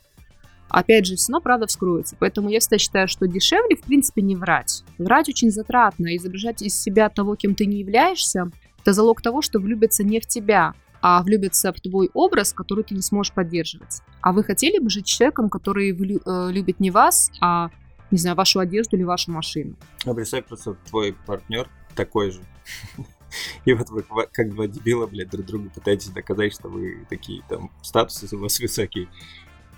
Опять 0.69 1.05
же, 1.05 1.15
все 1.15 1.31
равно 1.31 1.41
правда 1.41 1.67
вскроется. 1.67 2.15
Поэтому 2.19 2.49
я 2.49 2.59
всегда 2.59 2.79
считаю, 2.79 3.07
что 3.07 3.27
дешевле, 3.27 3.75
в 3.75 3.81
принципе, 3.81 4.23
не 4.23 4.35
врать. 4.35 4.83
Врать 4.97 5.29
очень 5.29 5.51
затратно. 5.51 6.15
Изображать 6.15 6.63
из 6.63 6.79
себя 6.79 7.09
того, 7.09 7.35
кем 7.35 7.53
ты 7.53 7.67
не 7.67 7.79
являешься, 7.79 8.49
это 8.81 8.93
залог 8.93 9.21
того, 9.21 9.41
что 9.43 9.59
влюбятся 9.59 10.03
не 10.03 10.19
в 10.19 10.25
тебя, 10.25 10.73
а 11.05 11.21
влюбятся 11.21 11.73
в 11.73 11.81
твой 11.81 12.09
образ, 12.13 12.53
который 12.53 12.85
ты 12.85 12.95
не 12.95 13.01
сможешь 13.01 13.33
поддерживать. 13.33 14.01
А 14.21 14.31
вы 14.31 14.41
хотели 14.41 14.79
бы 14.79 14.89
жить 14.89 15.05
с 15.05 15.11
человеком, 15.11 15.49
который 15.49 15.91
э, 15.91 16.51
любит 16.51 16.79
не 16.79 16.91
вас, 16.91 17.29
а, 17.41 17.71
не 18.09 18.17
знаю, 18.17 18.37
вашу 18.37 18.59
одежду 18.59 18.95
или 18.95 19.03
вашу 19.03 19.29
машину? 19.29 19.75
А 20.05 20.13
просто 20.13 20.75
твой 20.89 21.13
партнер 21.25 21.69
такой 21.93 22.31
же. 22.31 22.39
И 23.65 23.73
вот 23.73 23.89
вы 23.89 24.05
как 24.31 24.51
два 24.51 24.65
дебила, 24.67 25.05
блядь, 25.05 25.29
друг 25.29 25.45
другу 25.45 25.69
пытаетесь 25.71 26.07
доказать, 26.07 26.53
что 26.53 26.69
вы 26.69 27.05
такие 27.09 27.43
там 27.49 27.69
статусы 27.81 28.33
у 28.33 28.39
вас 28.39 28.57
высокие, 28.61 29.09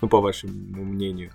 ну, 0.00 0.08
по 0.08 0.20
вашему 0.20 0.84
мнению. 0.84 1.32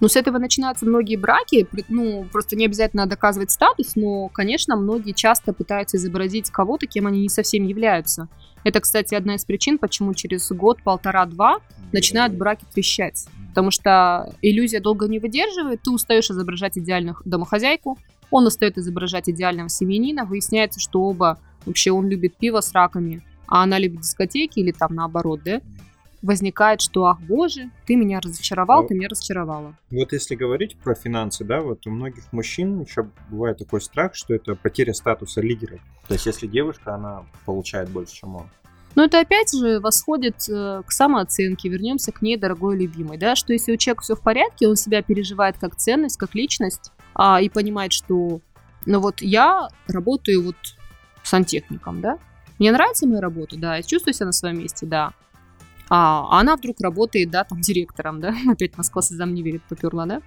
Ну, 0.00 0.08
с 0.08 0.16
этого 0.16 0.38
начинаются 0.38 0.86
многие 0.86 1.16
браки. 1.16 1.66
Ну, 1.88 2.24
просто 2.30 2.56
не 2.56 2.66
обязательно 2.66 3.06
доказывать 3.06 3.50
статус, 3.50 3.94
но, 3.94 4.28
конечно, 4.28 4.76
многие 4.76 5.12
часто 5.12 5.52
пытаются 5.52 5.96
изобразить 5.96 6.50
кого-то, 6.50 6.86
кем 6.86 7.06
они 7.06 7.22
не 7.22 7.28
совсем 7.28 7.64
являются. 7.64 8.28
Это, 8.64 8.80
кстати, 8.80 9.14
одна 9.14 9.36
из 9.36 9.44
причин, 9.44 9.78
почему 9.78 10.14
через 10.14 10.50
год, 10.50 10.82
полтора-два 10.82 11.58
начинают 11.92 12.34
браки 12.34 12.64
трещать. 12.72 13.26
Потому 13.50 13.70
что 13.70 14.34
иллюзия 14.42 14.80
долго 14.80 15.06
не 15.06 15.20
выдерживает, 15.20 15.82
ты 15.82 15.90
устаешь 15.90 16.30
изображать 16.30 16.76
идеальную 16.76 17.16
домохозяйку, 17.24 17.98
он 18.30 18.46
устает 18.46 18.78
изображать 18.78 19.28
идеального 19.28 19.68
семьянина, 19.68 20.24
выясняется, 20.24 20.80
что 20.80 21.02
оба 21.02 21.38
вообще 21.66 21.92
он 21.92 22.08
любит 22.08 22.34
пиво 22.36 22.60
с 22.60 22.72
раками, 22.72 23.22
а 23.46 23.62
она 23.62 23.78
любит 23.78 24.00
дискотеки 24.00 24.58
или 24.58 24.72
там 24.72 24.94
наоборот, 24.94 25.40
да? 25.44 25.60
Возникает, 26.24 26.80
что, 26.80 27.04
ах, 27.04 27.20
боже, 27.20 27.70
ты 27.86 27.96
меня 27.96 28.18
разочаровал, 28.18 28.82
ну, 28.82 28.88
ты 28.88 28.94
меня 28.94 29.08
разочаровала. 29.08 29.76
Вот 29.90 30.12
если 30.12 30.34
говорить 30.34 30.76
про 30.78 30.94
финансы, 30.94 31.44
да, 31.44 31.60
вот 31.60 31.86
у 31.86 31.90
многих 31.90 32.32
мужчин 32.32 32.80
еще 32.80 33.10
бывает 33.28 33.58
такой 33.58 33.82
страх, 33.82 34.14
что 34.14 34.34
это 34.34 34.54
потеря 34.54 34.94
статуса 34.94 35.42
лидера. 35.42 35.78
То 36.08 36.14
есть 36.14 36.24
если 36.24 36.46
девушка, 36.46 36.94
она 36.94 37.24
получает 37.44 37.90
больше, 37.90 38.14
чем 38.14 38.36
он. 38.36 38.50
Но 38.94 39.04
это 39.04 39.20
опять 39.20 39.52
же 39.52 39.80
восходит 39.80 40.48
э, 40.48 40.82
к 40.86 40.92
самооценке, 40.92 41.68
вернемся 41.68 42.10
к 42.10 42.22
ней, 42.22 42.36
дорогой 42.36 42.78
любимой, 42.78 43.18
да, 43.18 43.34
что 43.36 43.52
если 43.52 43.72
у 43.72 43.76
человека 43.76 44.02
все 44.02 44.14
в 44.14 44.22
порядке, 44.22 44.66
он 44.66 44.76
себя 44.76 45.02
переживает 45.02 45.58
как 45.58 45.76
ценность, 45.76 46.16
как 46.16 46.34
личность, 46.34 46.90
а, 47.14 47.40
и 47.40 47.48
понимает, 47.48 47.92
что, 47.92 48.40
ну 48.86 49.00
вот 49.00 49.20
я 49.20 49.68
работаю 49.88 50.42
вот 50.42 50.56
сантехником, 51.22 52.00
да, 52.00 52.18
мне 52.58 52.70
нравится 52.70 53.06
моя 53.06 53.20
работа, 53.20 53.56
да, 53.58 53.76
я 53.76 53.82
чувствую 53.82 54.14
себя 54.14 54.26
на 54.26 54.32
своем 54.32 54.60
месте, 54.60 54.86
да, 54.86 55.12
а 55.90 56.40
она 56.40 56.56
вдруг 56.56 56.80
работает, 56.80 57.30
да, 57.30 57.44
там, 57.44 57.60
директором, 57.60 58.20
да, 58.20 58.34
опять 58.50 58.76
Москва 58.76 59.02
слезам 59.02 59.34
не 59.34 59.42
верит, 59.42 59.62
поперла, 59.68 60.06
да. 60.06 60.22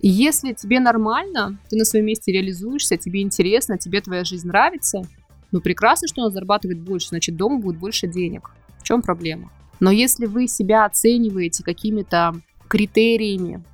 Если 0.00 0.52
тебе 0.52 0.80
нормально, 0.80 1.58
ты 1.70 1.76
на 1.76 1.84
своем 1.84 2.06
месте 2.06 2.30
реализуешься, 2.30 2.96
тебе 2.96 3.22
интересно, 3.22 3.78
тебе 3.78 4.00
твоя 4.00 4.24
жизнь 4.24 4.46
нравится, 4.46 5.02
ну 5.50 5.60
прекрасно, 5.60 6.08
что 6.08 6.22
она 6.22 6.30
зарабатывает 6.30 6.80
больше, 6.80 7.08
значит, 7.08 7.36
дома 7.36 7.58
будет 7.58 7.78
больше 7.78 8.06
денег. 8.06 8.50
В 8.80 8.82
чем 8.82 9.00
проблема? 9.00 9.50
Но 9.80 9.90
если 9.90 10.26
вы 10.26 10.46
себя 10.46 10.84
оцениваете 10.84 11.64
какими-то 11.64 12.34
критериями 12.68 13.64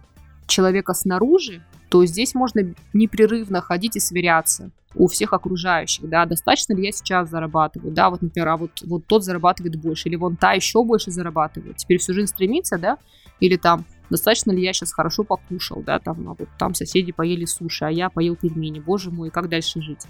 человека 0.46 0.94
снаружи, 0.94 1.64
то 1.90 2.06
здесь 2.06 2.34
можно 2.34 2.74
непрерывно 2.94 3.60
ходить 3.60 3.96
и 3.96 4.00
сверяться 4.00 4.70
у 4.94 5.06
всех 5.06 5.32
окружающих, 5.32 6.08
да, 6.08 6.24
достаточно 6.24 6.72
ли 6.72 6.86
я 6.86 6.92
сейчас 6.92 7.28
зарабатываю, 7.28 7.92
да, 7.92 8.10
вот, 8.10 8.22
например, 8.22 8.48
а 8.48 8.56
вот, 8.56 8.70
вот 8.82 9.06
тот 9.06 9.24
зарабатывает 9.24 9.76
больше, 9.76 10.08
или 10.08 10.16
вон 10.16 10.36
та 10.36 10.52
еще 10.52 10.82
больше 10.84 11.10
зарабатывает, 11.10 11.76
теперь 11.76 11.98
всю 11.98 12.12
жизнь 12.14 12.28
стремится, 12.28 12.78
да, 12.78 12.98
или 13.38 13.56
там, 13.56 13.84
достаточно 14.08 14.50
ли 14.50 14.62
я 14.62 14.72
сейчас 14.72 14.92
хорошо 14.92 15.22
покушал, 15.22 15.82
да, 15.82 15.98
там, 15.98 16.28
а 16.28 16.34
вот 16.38 16.48
там 16.58 16.74
соседи 16.74 17.12
поели 17.12 17.44
суши, 17.44 17.84
а 17.84 17.90
я 17.90 18.08
поел 18.08 18.36
пельмени, 18.36 18.80
боже 18.80 19.10
мой, 19.10 19.30
как 19.30 19.48
дальше 19.48 19.80
жить? 19.80 20.06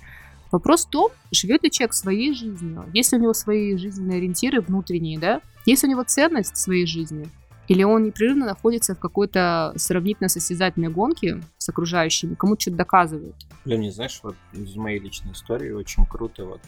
Вопрос 0.50 0.86
в 0.86 0.90
том, 0.90 1.10
живет 1.30 1.62
ли 1.62 1.70
человек 1.70 1.94
своей 1.94 2.34
жизнью, 2.34 2.84
есть 2.92 3.12
ли 3.12 3.18
у 3.18 3.22
него 3.22 3.34
свои 3.34 3.76
жизненные 3.76 4.18
ориентиры 4.18 4.60
внутренние, 4.60 5.18
да, 5.18 5.40
есть 5.66 5.84
у 5.84 5.86
него 5.86 6.04
ценность 6.04 6.56
своей 6.56 6.86
жизни, 6.86 7.28
или 7.70 7.84
он 7.84 8.02
непрерывно 8.02 8.46
находится 8.46 8.96
в 8.96 8.98
какой-то 8.98 9.72
сравнительно 9.76 10.28
состязательной 10.28 10.88
гонке 10.88 11.40
с 11.56 11.68
окружающими, 11.68 12.34
кому-то 12.34 12.62
что-то 12.62 12.78
доказывает. 12.78 13.36
Блин, 13.64 13.82
не 13.82 13.90
знаешь, 13.90 14.18
вот 14.24 14.34
из 14.52 14.74
моей 14.74 14.98
личной 14.98 15.34
истории 15.34 15.70
очень 15.70 16.04
круто, 16.04 16.46
вот 16.46 16.60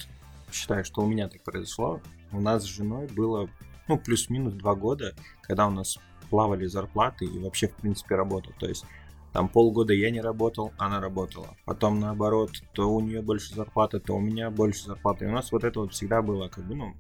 считаю, 0.52 0.85
что 0.85 1.02
у 1.02 1.09
меня 1.09 1.28
так 1.28 1.42
произошло. 1.42 2.00
У 2.30 2.40
нас 2.40 2.62
с 2.62 2.66
женой 2.66 3.09
было, 3.09 3.50
ну, 3.88 3.99
плюс-минус 3.99 4.54
два 4.54 4.76
года, 4.76 5.16
когда 5.40 5.66
у 5.66 5.71
нас 5.71 5.99
плавали 6.30 6.66
зарплаты 6.66 7.25
и 7.25 7.38
вообще, 7.40 7.66
в 7.66 7.75
принципе, 7.75 8.14
работа. 8.14 8.50
То 8.61 8.68
есть 8.68 8.85
там 9.32 9.49
полгода 9.49 9.92
я 9.92 10.09
не 10.12 10.21
работал, 10.21 10.73
она 10.78 11.00
работала. 11.00 11.56
Потом 11.64 11.99
наоборот, 11.99 12.52
то 12.75 12.88
у 12.88 13.00
нее 13.00 13.23
больше 13.23 13.56
зарплаты, 13.56 13.99
то 13.99 14.14
у 14.14 14.21
меня 14.21 14.52
больше 14.52 14.85
зарплаты. 14.85 15.25
И 15.25 15.28
у 15.28 15.32
нас 15.32 15.50
вот 15.50 15.64
это 15.64 15.80
вот 15.80 15.94
всегда 15.94 16.23
было, 16.23 16.47
как 16.47 16.64
бы, 16.64 16.76
ну, 16.76 16.94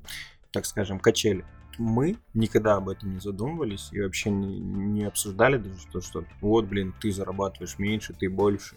так 0.50 0.66
скажем, 0.66 0.98
качели 0.98 1.44
мы 1.78 2.16
никогда 2.34 2.76
об 2.76 2.88
этом 2.88 3.14
не 3.14 3.20
задумывались 3.20 3.88
и 3.92 4.00
вообще 4.00 4.30
не, 4.30 4.58
не 4.58 5.04
обсуждали 5.04 5.56
даже 5.56 5.86
то, 5.92 6.00
что 6.00 6.24
вот, 6.40 6.66
блин, 6.66 6.94
ты 7.00 7.12
зарабатываешь 7.12 7.78
меньше, 7.78 8.12
ты 8.12 8.28
больше. 8.28 8.76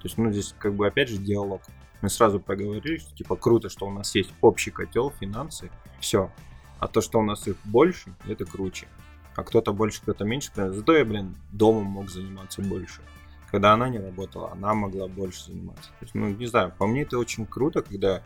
То 0.00 0.04
есть, 0.04 0.18
ну, 0.18 0.30
здесь 0.32 0.54
как 0.58 0.74
бы 0.74 0.86
опять 0.86 1.08
же 1.08 1.18
диалог. 1.18 1.62
Мы 2.02 2.08
сразу 2.08 2.40
проговорили, 2.40 2.96
что 2.96 3.14
типа 3.14 3.36
круто, 3.36 3.68
что 3.68 3.86
у 3.86 3.90
нас 3.90 4.14
есть 4.14 4.32
общий 4.40 4.70
котел, 4.70 5.10
финансы, 5.10 5.70
все. 6.00 6.32
А 6.78 6.88
то, 6.88 7.02
что 7.02 7.18
у 7.18 7.22
нас 7.22 7.46
их 7.46 7.56
больше, 7.64 8.14
это 8.26 8.46
круче. 8.46 8.88
А 9.36 9.44
кто-то 9.44 9.72
больше, 9.72 10.00
кто-то 10.00 10.24
меньше. 10.24 10.50
Зато 10.54 10.96
я, 10.96 11.04
блин, 11.04 11.36
домом 11.52 11.84
мог 11.84 12.08
заниматься 12.08 12.62
больше. 12.62 13.02
Когда 13.50 13.74
она 13.74 13.88
не 13.88 13.98
работала, 13.98 14.52
она 14.52 14.74
могла 14.74 15.08
больше 15.08 15.46
заниматься. 15.46 15.90
То 15.90 16.02
есть, 16.02 16.14
ну, 16.14 16.28
не 16.28 16.46
знаю, 16.46 16.72
по 16.78 16.86
мне 16.86 17.02
это 17.02 17.18
очень 17.18 17.44
круто, 17.44 17.82
когда 17.82 18.22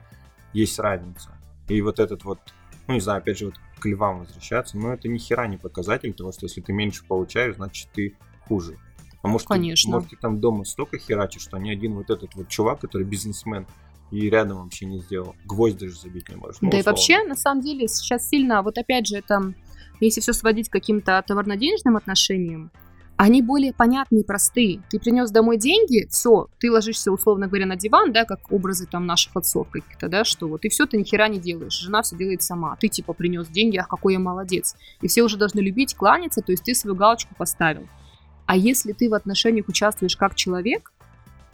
есть 0.53 0.79
разница. 0.79 1.31
И 1.69 1.81
вот 1.81 1.99
этот 1.99 2.25
вот 2.25 2.39
ну, 2.87 2.95
не 2.95 3.01
знаю, 3.01 3.19
опять 3.19 3.39
же, 3.39 3.47
вот 3.47 3.55
к 3.79 3.87
львам 3.87 4.21
возвращаться, 4.21 4.77
но 4.77 4.93
это 4.93 5.09
ни 5.09 5.19
хера 5.19 5.47
не 5.47 5.57
показатель 5.57 6.13
того, 6.13 6.33
что 6.33 6.47
если 6.47 6.61
ты 6.61 6.73
меньше 6.73 7.05
получаешь, 7.05 7.57
значит, 7.57 7.89
ты 7.93 8.17
хуже. 8.47 8.79
А 9.23 9.29
может, 9.29 9.49
Конечно. 9.49 9.91
Ты, 9.91 9.95
может, 9.95 10.11
ты 10.11 10.17
там 10.17 10.41
дома 10.41 10.65
столько 10.65 10.99
херачишь, 10.99 11.43
что 11.43 11.57
ни 11.59 11.71
один 11.71 11.95
вот 11.95 12.11
этот 12.11 12.35
вот 12.35 12.49
чувак, 12.49 12.81
который 12.81 13.05
бизнесмен, 13.05 13.67
и 14.11 14.29
рядом 14.29 14.63
вообще 14.63 14.85
не 14.85 15.01
сделал. 15.01 15.35
Гвоздь 15.47 15.79
даже 15.79 15.99
забить 15.99 16.29
не 16.29 16.37
может. 16.37 16.61
Ну, 16.61 16.71
да 16.71 16.77
и 16.77 16.81
условно. 16.81 16.97
вообще, 16.97 17.25
на 17.25 17.35
самом 17.35 17.63
деле, 17.63 17.89
сейчас 17.89 18.29
сильно, 18.29 18.63
вот 18.63 18.77
опять 18.77 19.07
же, 19.07 19.17
это, 19.17 19.55
если 20.01 20.21
все 20.21 20.35
сводить 20.35 20.69
к 20.69 20.73
каким-то 20.73 21.23
товарно-денежным 21.27 21.97
отношениям, 21.97 22.71
они 23.17 23.43
более 23.43 23.73
понятные 23.73 24.23
и 24.23 24.27
простые. 24.27 24.83
Ты 24.91 24.99
принес 24.99 25.31
домой 25.31 25.57
деньги, 25.57 26.07
все, 26.11 26.49
ты 26.59 26.71
ложишься, 26.71 27.13
условно 27.13 27.47
говоря, 27.47 27.67
на 27.67 27.77
диван, 27.77 28.13
да, 28.13 28.25
как 28.25 28.51
образы 28.51 28.87
там 28.87 29.07
наших 29.07 29.37
отцов 29.37 29.69
каких-то, 29.71 30.09
да, 30.09 30.25
что 30.25 30.49
вот, 30.49 30.65
и 30.65 30.69
все, 30.69 30.87
ты 30.87 30.97
ни 30.97 31.05
хера 31.05 31.29
не 31.29 31.39
делаешь, 31.39 31.79
жена 31.79 32.03
все 32.03 32.17
делает 32.17 32.43
сама, 32.43 32.77
ты 32.81 32.89
типа 32.89 33.13
принес 33.13 33.47
деньги, 33.49 33.77
ах, 33.77 33.89
какой 33.89 34.15
я 34.15 34.19
молодец. 34.19 34.75
И 35.01 35.09
все 35.09 35.23
уже 35.23 35.37
должны 35.37 35.61
любить, 35.61 35.95
кланяться, 35.95 36.43
то 36.43 36.51
есть 36.51 36.65
ты 36.65 36.75
свою 36.75 36.97
галочку 36.97 37.35
поставил. 37.37 37.87
А 38.47 38.57
если 38.57 38.93
ты 38.93 39.09
в 39.09 39.15
отношениях 39.15 39.69
участвуешь 39.69 40.17
как 40.17 40.35
человек, 40.35 40.93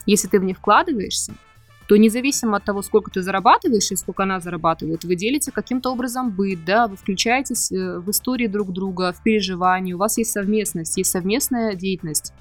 если 0.06 0.28
ты 0.28 0.40
в 0.40 0.44
них 0.44 0.58
вкладываешься, 0.58 1.34
то 1.90 1.96
независимо 1.96 2.58
от 2.58 2.64
того, 2.64 2.82
сколько 2.82 3.10
ты 3.10 3.20
зарабатываешь 3.20 3.90
и 3.90 3.96
сколько 3.96 4.22
она 4.22 4.38
зарабатывает, 4.38 5.02
вы 5.02 5.16
делите 5.16 5.50
каким-то 5.50 5.90
образом 5.90 6.30
быт, 6.30 6.64
да, 6.64 6.86
вы 6.86 6.94
включаетесь 6.94 7.72
э, 7.72 7.98
в 7.98 8.08
истории 8.12 8.46
друг 8.46 8.72
друга, 8.72 9.12
в 9.12 9.20
переживания, 9.24 9.96
у 9.96 9.98
вас 9.98 10.16
есть 10.16 10.30
совместность, 10.30 10.96
есть 10.96 11.10
совместная 11.10 11.74
деятельность. 11.74 12.32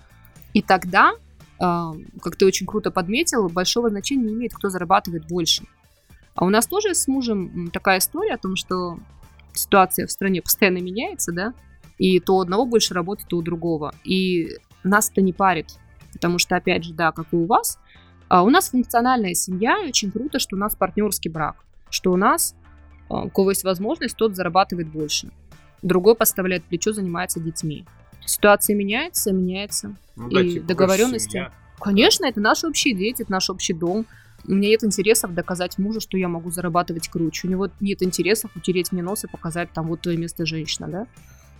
И 0.54 0.62
тогда, 0.62 1.14
а, 1.60 1.96
как 2.22 2.36
ты 2.36 2.46
очень 2.46 2.68
круто 2.68 2.92
подметил, 2.92 3.50
большого 3.50 3.90
значения 3.90 4.26
не 4.26 4.34
имеет, 4.36 4.54
кто 4.54 4.70
зарабатывает 4.70 5.26
больше. 5.26 5.64
А 6.36 6.46
у 6.46 6.50
нас 6.50 6.68
тоже 6.68 6.94
с 6.94 7.08
мужем 7.08 7.72
такая 7.74 7.98
история 7.98 8.36
о 8.36 8.38
том, 8.38 8.56
что 8.56 9.00
ситуация 9.56 10.06
в 10.06 10.12
стране 10.12 10.44
постоянно 10.44 10.78
меняется, 10.78 11.32
да, 11.32 11.56
и 11.98 12.20
то 12.20 12.36
у 12.36 12.42
одного 12.42 12.68
больше 12.68 12.94
работы, 12.94 13.24
то 13.28 13.38
у 13.38 13.42
другого. 13.42 13.96
И 14.04 14.58
нас 14.84 15.10
это 15.10 15.22
не 15.22 15.34
парит, 15.34 15.80
потому 16.14 16.38
что, 16.38 16.56
опять 16.56 16.84
же, 16.84 16.94
да, 16.94 17.12
как 17.12 17.26
и 17.32 17.36
у 17.36 17.48
вас, 17.48 17.80
а 18.30 18.44
у 18.44 18.50
нас 18.50 18.70
функциональная 18.70 19.34
семья, 19.34 19.84
и 19.84 19.90
очень 19.90 20.12
круто, 20.12 20.40
что 20.40 20.56
у 20.56 20.60
нас 20.60 20.76
партнерский 20.76 21.30
брак, 21.30 21.66
что 21.90 22.12
у 22.12 22.16
нас, 22.16 22.56
а, 23.10 23.24
у 23.24 23.30
кого 23.30 23.50
есть 23.50 23.64
возможность, 23.64 24.16
тот 24.16 24.36
зарабатывает 24.36 24.88
больше. 24.88 25.32
Другой 25.82 26.16
поставляет 26.16 26.64
плечо, 26.64 26.94
занимается 26.94 27.40
детьми. 27.40 27.86
Ситуация 28.26 28.76
меняется, 28.76 29.34
меняется. 29.34 29.96
Ну 30.16 30.30
да, 30.30 30.42
и 30.42 30.52
типа, 30.52 30.68
договоренности. 30.68 31.32
семья. 31.32 31.52
Конечно, 31.80 32.26
это 32.26 32.40
наши 32.40 32.68
общие 32.68 32.94
дети, 32.94 33.24
это 33.24 33.32
наш 33.32 33.50
общий 33.50 33.74
дом. 33.74 34.06
У 34.46 34.52
меня 34.52 34.70
нет 34.70 34.84
интересов 34.84 35.34
доказать 35.34 35.78
мужу, 35.80 36.00
что 36.00 36.18
я 36.18 36.28
могу 36.28 36.52
зарабатывать 36.52 37.10
круче. 37.10 37.48
У 37.48 37.52
него 37.52 37.70
нет 37.80 38.04
интересов 38.04 38.52
утереть 38.56 38.92
мне 38.92 39.02
нос 39.02 39.24
и 39.24 39.28
показать, 39.28 39.72
там, 39.74 39.88
вот 39.88 40.02
твое 40.02 40.18
место 40.18 40.46
женщина, 40.46 40.88
да? 40.88 41.08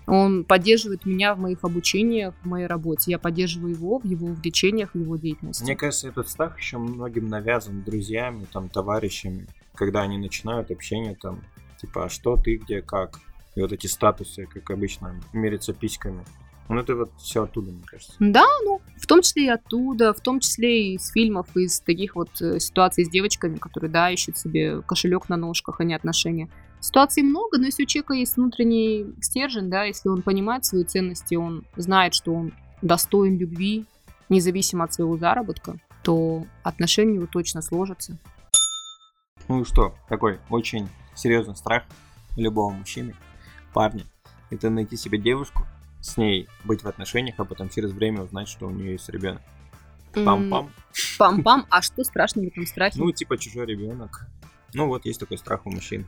Он 0.10 0.44
поддерживает 0.44 1.06
меня 1.06 1.36
в 1.36 1.40
моих 1.40 1.64
обучениях, 1.64 2.34
в 2.42 2.48
моей 2.48 2.68
работе. 2.68 3.12
Я 3.12 3.20
поддерживаю 3.20 3.74
его 3.74 4.00
в 4.00 4.06
его 4.06 4.28
увлечениях, 4.28 4.94
в 4.94 5.00
его 5.00 5.18
деятельности. 5.18 5.64
Мне 5.64 5.76
кажется, 5.76 6.08
этот 6.08 6.30
страх 6.30 6.58
еще 6.58 6.78
многим 6.78 7.28
навязан 7.28 7.84
друзьями, 7.84 8.46
там, 8.52 8.70
товарищами, 8.70 9.48
когда 9.76 10.02
они 10.02 10.18
начинают 10.18 10.72
общение, 10.72 11.16
там, 11.16 11.42
типа, 11.80 12.06
а 12.06 12.10
что 12.10 12.38
ты, 12.38 12.58
где, 12.58 12.82
как. 12.82 13.20
И 13.56 13.62
вот 13.62 13.72
эти 13.72 13.88
статусы, 13.88 14.46
как 14.46 14.70
обычно, 14.72 15.20
мерятся 15.34 15.74
письками. 15.74 16.24
Ну, 16.70 16.80
это 16.80 16.96
вот 16.96 17.12
все 17.18 17.44
оттуда, 17.44 17.72
мне 17.72 17.82
кажется. 17.84 18.14
Да, 18.20 18.46
ну, 18.64 18.80
в 18.96 19.08
том 19.08 19.24
числе 19.24 19.46
и 19.46 19.50
оттуда, 19.50 20.14
в 20.14 20.22
том 20.22 20.40
числе 20.40 20.92
и 20.92 20.96
из 20.96 21.10
фильмов, 21.10 21.48
из 21.58 21.80
таких 21.80 22.16
вот 22.16 22.30
э, 22.42 22.60
ситуаций 22.60 23.06
с 23.06 23.10
девочками, 23.10 23.58
которые, 23.58 23.90
да, 23.90 24.12
ищут 24.12 24.38
себе 24.38 24.84
кошелек 24.84 25.30
на 25.30 25.36
ножках, 25.36 25.80
а 25.80 25.84
не 25.84 25.96
отношения. 25.96 26.48
Ситуаций 26.80 27.24
много, 27.24 27.58
но 27.58 27.66
если 27.66 27.84
у 27.84 27.86
человека 27.88 28.14
есть 28.14 28.38
внутренний 28.38 29.08
стержень, 29.20 29.72
да, 29.72 29.84
если 29.84 30.10
он 30.10 30.22
понимает 30.22 30.64
свои 30.64 30.84
ценности, 30.84 31.34
он 31.34 31.66
знает, 31.76 32.14
что 32.14 32.36
он 32.36 32.54
достоин 32.84 33.40
любви, 33.40 33.86
независимо 34.30 34.84
от 34.84 34.94
своего 34.94 35.18
заработка, 35.18 35.80
то 36.04 36.46
отношения 36.62 37.16
его 37.16 37.26
точно 37.26 37.64
сложатся. 37.64 38.16
Ну 39.48 39.62
и 39.62 39.66
что, 39.66 39.96
такой 40.08 40.40
очень 40.52 40.88
серьезный 41.16 41.56
страх 41.56 41.84
любого 42.38 42.72
мужчины, 42.72 43.16
парня, 43.74 44.06
это 44.52 44.70
найти 44.70 44.96
себе 44.98 45.18
девушку, 45.18 45.66
с 46.02 46.18
ней 46.18 46.48
быть 46.64 46.84
в 46.84 46.88
отношениях, 46.88 47.36
а 47.38 47.46
потом 47.46 47.70
через 47.70 47.92
время 47.92 48.22
узнать, 48.22 48.48
что 48.48 48.68
у 48.68 48.72
нее 48.72 48.94
есть 48.94 49.10
ребенок. 49.10 49.42
Пам-пам. 50.14 50.70
Пам-пам, 51.20 51.66
а 51.70 51.82
что 51.82 52.04
страшного 52.04 52.46
в 52.46 52.48
этом 52.50 52.66
страхе? 52.66 53.00
Ну, 53.00 53.12
типа 53.12 53.38
чужой 53.38 53.66
ребенок. 53.66 54.28
Ну 54.74 54.88
вот, 54.88 55.06
есть 55.06 55.20
такой 55.20 55.38
страх 55.38 55.66
у 55.66 55.72
мужчин. 55.72 56.06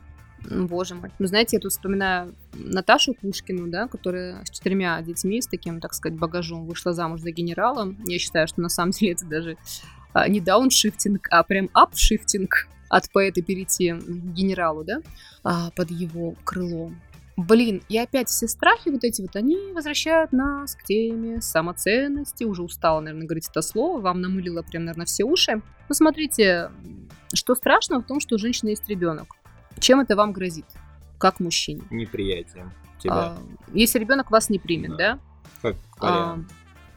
Боже 0.50 0.94
мой. 0.94 1.10
Ну, 1.18 1.26
знаете, 1.26 1.56
я 1.56 1.60
тут 1.60 1.70
вспоминаю 1.70 2.34
Наташу 2.54 3.14
Пушкину, 3.14 3.68
да, 3.68 3.86
которая 3.86 4.44
с 4.44 4.50
четырьмя 4.50 5.00
детьми, 5.02 5.40
с 5.40 5.46
таким, 5.46 5.80
так 5.80 5.94
сказать, 5.94 6.18
багажом 6.18 6.66
вышла 6.66 6.92
замуж 6.92 7.20
за 7.20 7.30
генерала. 7.30 7.94
Я 8.04 8.18
считаю, 8.18 8.48
что 8.48 8.60
на 8.60 8.68
самом 8.68 8.90
деле 8.90 9.12
это 9.12 9.24
даже 9.26 9.56
а, 10.12 10.28
не 10.28 10.40
дауншифтинг, 10.40 11.28
а 11.30 11.42
прям 11.44 11.70
апшифтинг 11.72 12.66
от 12.88 13.10
поэта 13.10 13.40
перейти 13.40 13.92
к 13.92 14.02
генералу, 14.02 14.84
да, 14.84 15.00
а, 15.44 15.70
под 15.70 15.90
его 15.90 16.34
крылом. 16.44 17.00
Блин, 17.36 17.82
и 17.88 17.98
опять 17.98 18.28
все 18.28 18.46
страхи 18.46 18.90
вот 18.90 19.04
эти 19.04 19.22
вот, 19.22 19.34
они 19.36 19.72
возвращают 19.72 20.32
нас 20.32 20.74
к 20.74 20.82
теме 20.82 21.40
самоценности. 21.40 22.44
Уже 22.44 22.62
устала, 22.62 23.00
наверное, 23.00 23.26
говорить 23.26 23.48
это 23.48 23.62
слово. 23.62 24.00
Вам 24.00 24.20
намылило 24.20 24.62
прям, 24.62 24.84
наверное, 24.84 25.06
все 25.06 25.24
уши. 25.24 25.62
Ну, 25.88 25.94
смотрите, 25.94 26.70
что 27.32 27.54
страшного 27.54 28.02
в 28.02 28.06
том, 28.06 28.20
что 28.20 28.34
у 28.34 28.38
женщины 28.38 28.70
есть 28.70 28.86
ребенок. 28.88 29.28
Чем 29.78 30.00
это 30.00 30.14
вам 30.14 30.32
грозит? 30.32 30.66
Как 31.18 31.40
мужчине? 31.40 31.82
Неприятием 31.90 32.72
тебя. 33.02 33.14
А, 33.14 33.38
если 33.72 33.98
ребенок 33.98 34.30
вас 34.30 34.48
не 34.48 34.58
примет, 34.58 34.96
да? 34.96 35.18
как 35.60 35.76
А, 36.00 36.06
вариант. 36.06 36.52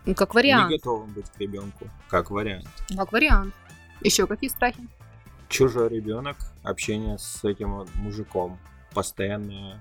ну, 0.06 0.16
как 0.16 0.34
вариант. 0.34 0.70
Не 0.70 0.78
готовым 0.78 1.14
быть 1.14 1.30
к 1.30 1.40
ребенку. 1.40 1.90
Как 2.10 2.32
вариант. 2.32 2.68
Как 2.96 3.12
вариант. 3.12 3.54
Еще 4.02 4.28
какие 4.28 4.50
страхи? 4.50 4.88
Чужой 5.50 5.90
ребенок, 5.90 6.38
общение 6.64 7.18
с 7.18 7.44
этим 7.44 7.76
вот 7.76 7.94
мужиком, 7.96 8.60
постоянное, 8.94 9.80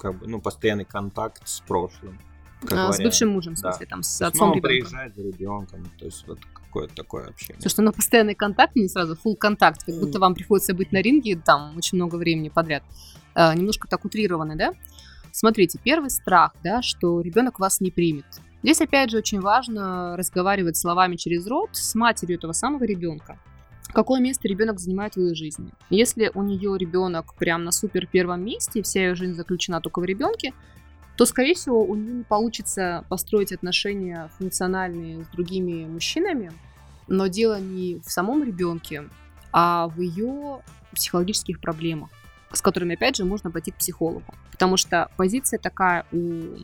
как 0.00 0.18
бы, 0.18 0.26
ну, 0.26 0.40
постоянный 0.40 0.84
контакт 0.84 1.46
с 1.46 1.60
прошлым. 1.60 2.18
как 2.62 2.72
А, 2.72 2.92
с 2.92 2.98
бывшим 2.98 3.28
мужем, 3.30 3.54
в 3.54 3.60
Да. 3.60 3.70
смысле, 3.70 3.86
там, 3.86 4.02
с 4.02 4.20
отцом 4.20 4.48
мама 4.48 4.56
ребенка. 4.56 4.68
приезжает 4.68 5.14
за 5.14 5.22
ребенком, 5.22 5.84
то 5.96 6.04
есть 6.06 6.26
вот 6.26 6.40
какое-то 6.52 6.92
такое 6.94 7.28
общение. 7.28 7.60
Слушай, 7.60 7.84
ну 7.84 7.92
постоянный 7.92 8.34
контакт, 8.34 8.74
не 8.74 8.88
сразу, 8.88 9.14
full 9.14 9.36
контакт, 9.36 9.84
как 9.84 9.94
будто 10.00 10.18
вам 10.18 10.34
приходится 10.34 10.74
быть 10.74 10.90
на 10.90 11.00
ринге 11.00 11.36
там 11.36 11.76
очень 11.76 11.96
много 11.96 12.16
времени 12.16 12.48
подряд. 12.48 12.82
А, 13.34 13.54
немножко 13.54 13.86
так 13.86 14.04
утрированы, 14.04 14.56
да? 14.56 14.72
Смотрите, 15.30 15.78
первый 15.84 16.10
страх, 16.10 16.52
да, 16.64 16.82
что 16.82 17.20
ребенок 17.20 17.60
вас 17.60 17.80
не 17.80 17.92
примет. 17.92 18.26
Здесь, 18.64 18.80
опять 18.80 19.10
же, 19.10 19.18
очень 19.18 19.40
важно 19.40 20.16
разговаривать 20.16 20.76
словами 20.76 21.14
через 21.14 21.46
рот 21.46 21.70
с 21.74 21.94
матерью 21.94 22.38
этого 22.38 22.52
самого 22.52 22.82
ребенка. 22.82 23.38
Какое 23.92 24.20
место 24.20 24.46
ребенок 24.48 24.78
занимает 24.78 25.14
в 25.14 25.20
ее 25.20 25.34
жизни? 25.34 25.70
Если 25.90 26.30
у 26.34 26.42
нее 26.42 26.76
ребенок 26.78 27.34
прям 27.34 27.64
на 27.64 27.72
супер 27.72 28.06
первом 28.06 28.44
месте, 28.44 28.80
и 28.80 28.82
вся 28.82 29.00
ее 29.00 29.14
жизнь 29.14 29.34
заключена 29.34 29.80
только 29.80 30.00
в 30.00 30.04
ребенке, 30.04 30.52
то, 31.16 31.24
скорее 31.24 31.54
всего, 31.54 31.84
у 31.84 31.94
нее 31.96 32.12
не 32.12 32.22
получится 32.22 33.04
построить 33.08 33.52
отношения 33.52 34.30
функциональные 34.38 35.24
с 35.24 35.28
другими 35.28 35.84
мужчинами, 35.84 36.52
но 37.08 37.26
дело 37.26 37.58
не 37.58 38.00
в 38.00 38.10
самом 38.10 38.44
ребенке, 38.44 39.08
а 39.52 39.88
в 39.88 40.00
ее 40.00 40.60
психологических 40.92 41.60
проблемах, 41.60 42.10
с 42.52 42.60
которыми, 42.60 42.94
опять 42.94 43.16
же, 43.16 43.24
можно 43.24 43.50
пойти 43.50 43.72
к 43.72 43.76
психологу. 43.76 44.32
Потому 44.52 44.76
что 44.76 45.10
позиция 45.16 45.58
такая 45.58 46.04
у 46.12 46.56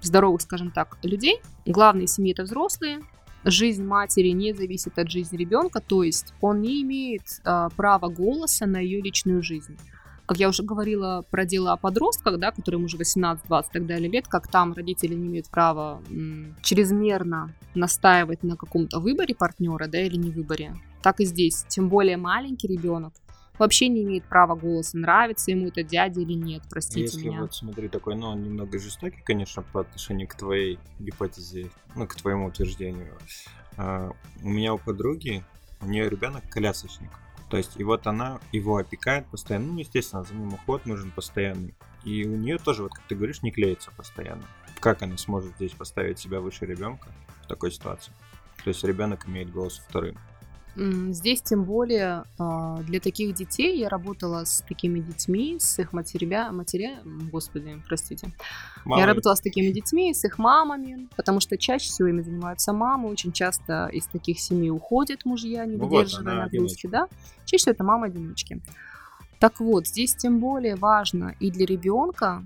здоровых, 0.00 0.40
скажем 0.40 0.70
так, 0.70 0.96
людей. 1.02 1.40
Главные 1.66 2.06
семьи 2.06 2.32
это 2.32 2.44
взрослые. 2.44 3.00
Жизнь 3.44 3.84
матери 3.84 4.28
не 4.28 4.52
зависит 4.52 4.98
от 4.98 5.10
жизни 5.10 5.36
ребенка, 5.38 5.80
то 5.80 6.02
есть 6.02 6.34
он 6.40 6.60
не 6.60 6.82
имеет 6.82 7.22
а, 7.44 7.70
права 7.70 8.08
голоса 8.08 8.66
на 8.66 8.78
ее 8.78 9.00
личную 9.00 9.42
жизнь. 9.42 9.78
Как 10.26 10.38
я 10.38 10.48
уже 10.48 10.62
говорила 10.62 11.24
про 11.28 11.44
дело 11.44 11.72
о 11.72 11.76
подростках, 11.76 12.38
да, 12.38 12.52
которым 12.52 12.84
уже 12.84 12.96
18, 12.98 13.46
20 13.46 13.70
и 13.70 13.72
так 13.72 13.86
далее 13.86 14.10
лет, 14.10 14.28
как 14.28 14.46
там 14.46 14.74
родители 14.74 15.14
не 15.14 15.26
имеют 15.26 15.48
права 15.48 16.00
м, 16.08 16.54
чрезмерно 16.62 17.52
настаивать 17.74 18.42
на 18.42 18.56
каком-то 18.56 19.00
выборе 19.00 19.34
партнера, 19.34 19.88
да, 19.88 20.00
или 20.00 20.16
не 20.16 20.30
выборе. 20.30 20.76
Так 21.02 21.20
и 21.20 21.24
здесь. 21.24 21.64
Тем 21.68 21.88
более 21.88 22.16
маленький 22.16 22.68
ребенок 22.68 23.14
вообще 23.58 23.88
не 23.88 24.02
имеет 24.02 24.24
права 24.24 24.54
голоса, 24.54 24.96
нравится 24.96 25.50
ему 25.50 25.68
это 25.68 25.82
дядя 25.82 26.20
или 26.20 26.34
нет, 26.34 26.62
простите 26.70 27.02
Если 27.02 27.28
меня. 27.28 27.42
вот 27.42 27.54
смотри, 27.54 27.88
такой, 27.88 28.16
ну, 28.16 28.28
он 28.28 28.42
немного 28.42 28.78
жестокий, 28.78 29.22
конечно, 29.22 29.62
по 29.62 29.80
отношению 29.80 30.28
к 30.28 30.34
твоей 30.34 30.78
гипотезе, 30.98 31.70
ну, 31.94 32.06
к 32.06 32.14
твоему 32.14 32.46
утверждению. 32.46 33.16
А, 33.76 34.12
у 34.42 34.48
меня 34.48 34.74
у 34.74 34.78
подруги, 34.78 35.44
у 35.80 35.86
нее 35.86 36.08
ребенок 36.08 36.48
колясочник. 36.50 37.10
То 37.50 37.56
есть, 37.56 37.78
и 37.80 37.84
вот 37.84 38.06
она 38.06 38.40
его 38.52 38.76
опекает 38.76 39.26
постоянно. 39.26 39.72
Ну, 39.72 39.78
естественно, 39.78 40.22
за 40.22 40.34
ним 40.34 40.54
уход 40.54 40.86
нужен 40.86 41.10
постоянный. 41.10 41.74
И 42.04 42.24
у 42.24 42.36
нее 42.36 42.58
тоже, 42.58 42.84
вот 42.84 42.92
как 42.92 43.04
ты 43.08 43.16
говоришь, 43.16 43.42
не 43.42 43.50
клеится 43.50 43.90
постоянно. 43.90 44.44
Как 44.78 45.02
она 45.02 45.18
сможет 45.18 45.54
здесь 45.56 45.72
поставить 45.72 46.18
себя 46.18 46.40
выше 46.40 46.64
ребенка 46.64 47.08
в 47.42 47.48
такой 47.48 47.72
ситуации? 47.72 48.12
То 48.62 48.68
есть 48.68 48.84
ребенок 48.84 49.26
имеет 49.28 49.50
голос 49.50 49.82
вторым. 49.88 50.16
Здесь 51.12 51.42
тем 51.42 51.64
более 51.64 52.24
а, 52.38 52.78
для 52.78 53.00
таких 53.00 53.34
детей 53.34 53.78
я 53.78 53.90
работала 53.90 54.44
с 54.44 54.64
такими 54.66 55.00
детьми, 55.00 55.58
с 55.60 55.78
их 55.78 55.92
матеря, 55.92 56.50
матеря, 56.52 57.00
господи, 57.04 57.82
простите. 57.86 58.32
Мамой. 58.86 59.00
Я 59.00 59.06
работала 59.06 59.34
с 59.34 59.40
такими 59.40 59.70
детьми, 59.72 60.14
с 60.14 60.24
их 60.24 60.38
мамами, 60.38 61.08
потому 61.16 61.40
что 61.40 61.58
чаще 61.58 61.86
всего 61.86 62.08
ими 62.08 62.22
занимаются 62.22 62.72
мамы, 62.72 63.10
очень 63.10 63.32
часто 63.32 63.88
из 63.92 64.06
таких 64.06 64.40
семей 64.40 64.70
уходят 64.70 65.26
мужья, 65.26 65.66
не 65.66 65.76
ну 65.76 65.86
выдерживая 65.86 66.44
вот 66.44 66.52
нагрузки, 66.52 66.86
да. 66.86 67.08
Чаще 67.44 67.62
всего 67.62 67.72
это 67.74 67.84
мамы-одиночки. 67.84 68.62
Так 69.38 69.60
вот, 69.60 69.86
здесь 69.86 70.14
тем 70.14 70.38
более 70.40 70.76
важно 70.76 71.34
и 71.40 71.50
для 71.50 71.66
ребенка, 71.66 72.42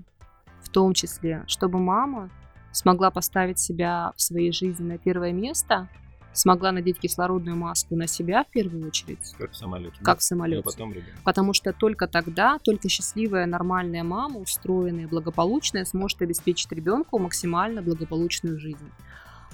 в 0.61 0.69
том 0.69 0.93
числе, 0.93 1.43
чтобы 1.47 1.79
мама 1.79 2.29
смогла 2.73 3.11
поставить 3.11 3.59
себя 3.59 4.11
в 4.17 4.21
своей 4.21 4.51
жизни 4.51 4.83
на 4.83 4.97
первое 4.97 5.31
место, 5.31 5.87
смогла 6.35 6.71
надеть 6.71 6.99
кислородную 6.99 7.55
маску 7.55 7.95
на 7.95 8.07
себя 8.07 8.43
в 8.43 8.51
первую 8.51 8.87
очередь. 8.87 9.33
Как 9.37 9.51
в 9.51 9.55
самолете. 9.55 9.95
Как 10.03 10.19
в 10.19 10.23
самолете. 10.23 10.59
А 10.59 10.63
потом 10.63 10.91
ребенок. 10.91 11.21
Потому 11.23 11.53
что 11.53 11.73
только 11.73 12.07
тогда, 12.07 12.59
только 12.59 12.89
счастливая, 12.89 13.45
нормальная 13.45 14.03
мама, 14.03 14.39
устроенная, 14.39 15.07
благополучная, 15.07 15.85
сможет 15.85 16.21
обеспечить 16.21 16.71
ребенку 16.71 17.17
максимально 17.19 17.81
благополучную 17.81 18.59
жизнь. 18.59 18.91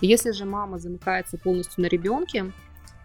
Если 0.01 0.31
же 0.31 0.45
мама 0.45 0.79
замыкается 0.79 1.37
полностью 1.37 1.83
на 1.83 1.87
ребенке, 1.87 2.51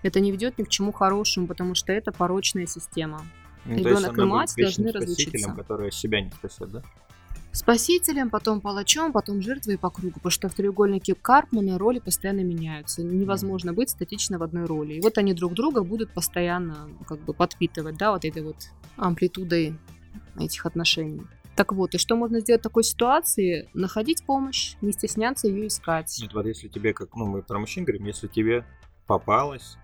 это 0.03 0.21
не 0.21 0.33
ведет 0.33 0.59
ни 0.59 0.65
к 0.65 0.69
чему 0.69 0.93
хорошему, 0.93 1.47
потому 1.47 1.75
что 1.75 1.93
это 1.93 2.13
порочная 2.13 2.67
система. 2.67 3.21
Ну, 3.67 3.77
Ребенок 3.77 4.17
и 4.17 4.23
мать 4.23 4.55
должны 4.57 4.93
разлучиться. 4.93 5.53
которые 5.53 5.91
себя 5.91 6.23
не 6.23 6.31
спасет, 6.31 6.71
да? 6.71 6.83
Спасителем, 7.57 8.29
потом 8.29 8.61
палачом, 8.61 9.15
потом 9.15 9.41
жертвой 9.41 9.79
по 9.79 9.89
кругу, 9.89 10.17
потому 10.17 10.31
что 10.31 10.51
в 10.51 10.55
треугольнике 10.55 11.15
Карпмана 11.15 11.79
роли 11.79 12.01
постоянно 12.01 12.43
меняются. 12.43 13.03
Невозможно 13.03 13.73
быть 13.73 13.89
статично 13.89 14.39
в 14.39 14.43
одной 14.43 14.67
роли. 14.67 14.93
И 14.93 15.01
вот 15.01 15.17
они 15.17 15.33
друг 15.33 15.55
друга 15.55 15.83
будут 15.83 16.13
постоянно 16.13 16.91
как 17.09 17.19
бы 17.21 17.33
подпитывать, 17.33 17.97
да, 17.97 18.13
вот 18.13 18.27
этой 18.27 18.43
вот 18.43 18.57
амплитудой 18.97 19.79
этих 20.39 20.67
отношений. 20.67 21.23
Так 21.57 21.73
вот, 21.73 21.95
и 21.95 21.99
что 21.99 22.15
можно 22.15 22.41
сделать 22.41 22.61
в 22.61 22.65
такой 22.65 22.85
ситуации? 22.85 23.71
Находить 23.73 24.27
помощь, 24.27 24.75
не 24.83 24.93
стесняться 24.93 25.49
ее 25.49 25.69
искать. 25.69 26.15
Нет, 26.21 26.35
вот 26.35 26.45
если 26.45 26.69
тебе, 26.69 26.93
как, 26.93 27.17
ну, 27.17 27.25
мы 27.25 27.41
про 27.41 27.59
мужчин 27.59 27.87
говорим, 27.87 28.05
если 28.05 28.27
тебе 28.27 28.67
попалась 29.07 29.79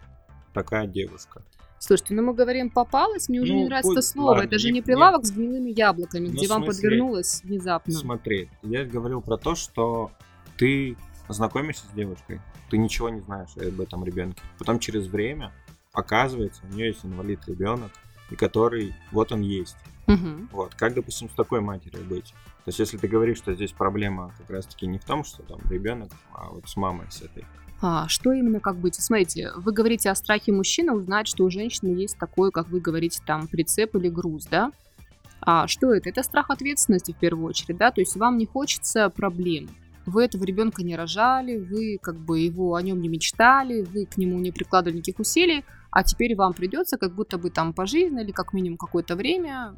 такая 0.53 0.87
девушка, 0.87 1.43
Слушайте, 1.85 2.15
ну 2.15 2.23
мы 2.23 2.33
говорим 2.33 2.71
попалась, 2.71 3.29
мне 3.29 3.41
уже 3.41 3.55
ну, 3.55 3.59
не 3.59 3.65
нравится 3.65 3.91
это 3.91 4.03
слово. 4.03 4.29
Ладно, 4.29 4.45
это 4.45 4.57
же 4.61 4.71
не 4.71 4.83
прилавок 4.83 5.23
нет. 5.23 5.27
с 5.27 5.33
гнилыми 5.33 5.71
яблоками, 5.71 6.29
ну, 6.29 6.33
где 6.33 6.47
вам 6.47 6.65
подвернулось 6.65 7.43
внезапно. 7.43 7.93
Смотри, 7.93 8.49
я 8.63 8.85
говорил 8.85 9.21
про 9.21 9.37
то, 9.37 9.57
что 9.57 10.13
ты 10.57 10.97
знакомишься 11.29 11.85
с 11.87 11.91
девушкой, 11.93 12.41
ты 12.71 12.79
ничего 12.79 13.09
не 13.09 13.21
знаешь 13.21 13.49
об 13.57 13.81
этом 13.81 14.05
ребенке. 14.05 14.41
Потом 14.61 14.79
через 14.79 15.09
время 15.09 15.53
оказывается, 15.93 16.63
у 16.71 16.73
нее 16.73 16.87
есть 16.87 17.05
инвалид 17.05 17.41
ребенок, 17.49 17.91
и 18.31 18.37
который 18.37 18.95
вот 19.11 19.33
он 19.33 19.41
есть. 19.41 19.77
Угу. 20.07 20.49
Вот, 20.53 20.77
как, 20.77 20.95
допустим, 20.95 21.29
с 21.31 21.35
такой 21.35 21.63
матерью 21.63 22.05
быть? 22.05 22.33
То 22.65 22.69
есть, 22.69 22.79
если 22.79 22.97
ты 22.97 23.09
говоришь, 23.09 23.39
что 23.39 23.55
здесь 23.55 23.73
проблема 23.73 24.33
как 24.39 24.51
раз-таки 24.51 24.87
не 24.87 24.99
в 24.99 25.05
том, 25.05 25.25
что 25.25 25.43
там 25.43 25.59
ребенок, 25.69 26.13
а 26.33 26.51
вот 26.51 26.69
с 26.69 26.77
мамой 26.77 27.07
с 27.11 27.23
этой. 27.23 27.45
А, 27.85 28.07
что 28.07 28.33
именно 28.33 28.61
как 28.61 28.77
быть? 28.77 28.95
Смотрите, 28.95 29.51
вы 29.57 29.73
говорите 29.73 30.09
о 30.09 30.15
страхе 30.15 30.53
мужчины 30.53 30.93
узнать, 30.93 31.27
что 31.27 31.45
у 31.45 31.51
женщины 31.51 31.89
есть 31.89 32.17
такой, 32.17 32.53
как 32.53 32.69
вы 32.69 32.81
говорите, 32.81 33.21
там, 33.27 33.49
прицеп 33.49 33.97
или 33.97 34.09
груз, 34.09 34.47
да? 34.47 34.71
А 35.41 35.67
что 35.67 35.93
это? 35.93 36.09
Это 36.09 36.23
страх 36.23 36.51
ответственности 36.51 37.11
в 37.11 37.17
первую 37.17 37.47
очередь, 37.47 37.77
да? 37.77 37.91
То 37.91 38.01
есть 38.01 38.17
вам 38.17 38.39
не 38.39 38.47
хочется 38.47 39.11
проблем. 39.11 39.69
Вы 40.07 40.25
этого 40.25 40.45
ребенка 40.45 40.85
не 40.85 40.95
рожали, 40.95 41.57
вы 41.59 41.99
как 42.01 42.17
бы 42.17 42.39
его 42.39 42.77
о 42.77 42.83
нем 42.83 43.01
не 43.01 43.09
мечтали, 43.09 43.83
вы 43.83 44.07
к 44.07 44.17
нему 44.17 44.39
не 44.39 44.53
прикладывали 44.53 44.99
никаких 44.99 45.19
усилий, 45.19 45.65
а 45.91 46.05
теперь 46.05 46.37
вам 46.37 46.55
придется 46.55 46.99
как 46.99 47.13
будто 47.13 47.37
бы 47.37 47.51
там 47.51 47.73
по 47.73 47.87
жизни 47.87 48.23
или 48.23 48.31
как 48.31 48.53
минимум 48.53 48.79
какое-то 48.79 49.17
время 49.17 49.75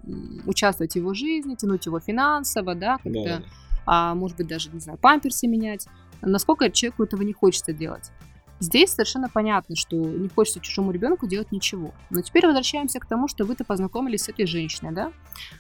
участвовать 0.46 0.92
в 0.92 0.96
его 0.96 1.14
жизни, 1.14 1.54
тянуть 1.54 1.86
его 1.86 2.00
финансово, 2.00 2.74
да, 2.74 2.98
как-то, 3.02 3.24
да. 3.24 3.42
а 3.86 4.14
может 4.14 4.36
быть 4.36 4.46
даже, 4.46 4.70
не 4.70 4.80
знаю, 4.80 4.98
памперсы 4.98 5.46
менять 5.46 5.88
насколько 6.24 6.70
человеку 6.70 7.04
этого 7.04 7.22
не 7.22 7.32
хочется 7.32 7.72
делать. 7.72 8.10
Здесь 8.60 8.90
совершенно 8.90 9.28
понятно, 9.28 9.76
что 9.76 9.96
не 9.96 10.28
хочется 10.28 10.60
чужому 10.60 10.92
ребенку 10.92 11.26
делать 11.26 11.50
ничего. 11.52 11.92
Но 12.10 12.22
теперь 12.22 12.46
возвращаемся 12.46 13.00
к 13.00 13.06
тому, 13.06 13.28
что 13.28 13.44
вы-то 13.44 13.64
познакомились 13.64 14.22
с 14.22 14.28
этой 14.28 14.46
женщиной, 14.46 14.92
да? 14.92 15.12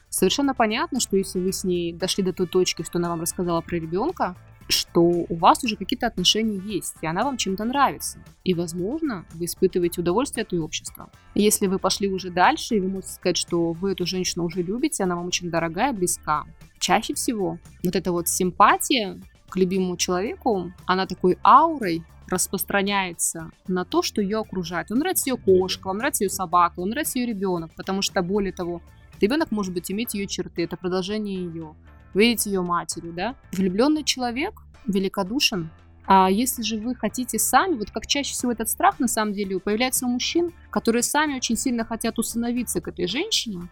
Совершенно 0.08 0.54
понятно, 0.54 1.00
что 1.00 1.16
если 1.16 1.40
вы 1.40 1.52
с 1.52 1.64
ней 1.64 1.92
дошли 1.92 2.22
до 2.22 2.32
той 2.32 2.46
точки, 2.46 2.82
что 2.82 2.98
она 2.98 3.08
вам 3.08 3.20
рассказала 3.20 3.60
про 3.60 3.76
ребенка, 3.76 4.36
что 4.68 5.02
у 5.02 5.34
вас 5.36 5.62
уже 5.64 5.76
какие-то 5.76 6.06
отношения 6.06 6.58
есть, 6.58 6.96
и 7.02 7.06
она 7.06 7.24
вам 7.24 7.36
чем-то 7.36 7.64
нравится. 7.64 8.18
И, 8.44 8.54
возможно, 8.54 9.26
вы 9.34 9.44
испытываете 9.44 10.00
удовольствие 10.00 10.44
от 10.44 10.52
ее 10.52 10.62
общества. 10.62 11.10
Если 11.34 11.66
вы 11.66 11.78
пошли 11.78 12.08
уже 12.08 12.30
дальше, 12.30 12.76
и 12.76 12.80
вы 12.80 12.88
можете 12.88 13.12
сказать, 13.12 13.36
что 13.36 13.72
вы 13.72 13.92
эту 13.92 14.06
женщину 14.06 14.44
уже 14.44 14.62
любите, 14.62 15.04
она 15.04 15.16
вам 15.16 15.26
очень 15.26 15.50
дорогая, 15.50 15.92
близка, 15.92 16.44
чаще 16.78 17.14
всего 17.14 17.58
вот 17.82 17.96
эта 17.96 18.12
вот 18.12 18.28
симпатия 18.28 19.20
любимому 19.56 19.96
человеку, 19.96 20.72
она 20.86 21.06
такой 21.06 21.38
аурой 21.44 22.04
распространяется 22.28 23.50
на 23.68 23.84
то, 23.84 24.02
что 24.02 24.20
ее 24.20 24.38
окружает. 24.38 24.90
Вам 24.90 25.00
нравится 25.00 25.30
ее 25.30 25.36
кошка, 25.36 25.88
вам 25.88 25.98
нравится 25.98 26.24
ее 26.24 26.30
собака, 26.30 26.80
вам 26.80 26.90
нравится 26.90 27.18
ее 27.18 27.26
ребенок, 27.26 27.70
потому 27.76 28.02
что, 28.02 28.22
более 28.22 28.52
того, 28.52 28.80
ребенок 29.20 29.50
может 29.50 29.74
быть 29.74 29.90
иметь 29.90 30.14
ее 30.14 30.26
черты, 30.26 30.64
это 30.64 30.76
продолжение 30.76 31.44
ее. 31.44 31.74
Вы 32.14 32.20
видите 32.20 32.50
ее 32.50 32.62
матерью, 32.62 33.12
да? 33.12 33.34
Влюбленный 33.52 34.04
человек 34.04 34.54
великодушен, 34.86 35.70
а 36.06 36.30
если 36.30 36.62
же 36.62 36.76
вы 36.78 36.94
хотите 36.94 37.38
сами, 37.38 37.76
вот 37.76 37.90
как 37.90 38.06
чаще 38.06 38.32
всего 38.32 38.52
этот 38.52 38.68
страх 38.68 38.98
на 38.98 39.08
самом 39.08 39.32
деле 39.32 39.58
появляется 39.58 40.04
у 40.04 40.10
мужчин, 40.10 40.52
которые 40.70 41.02
сами 41.02 41.36
очень 41.36 41.56
сильно 41.56 41.84
хотят 41.84 42.18
усыновиться 42.18 42.80
к 42.80 42.88
этой 42.88 43.06
женщине, 43.06 43.68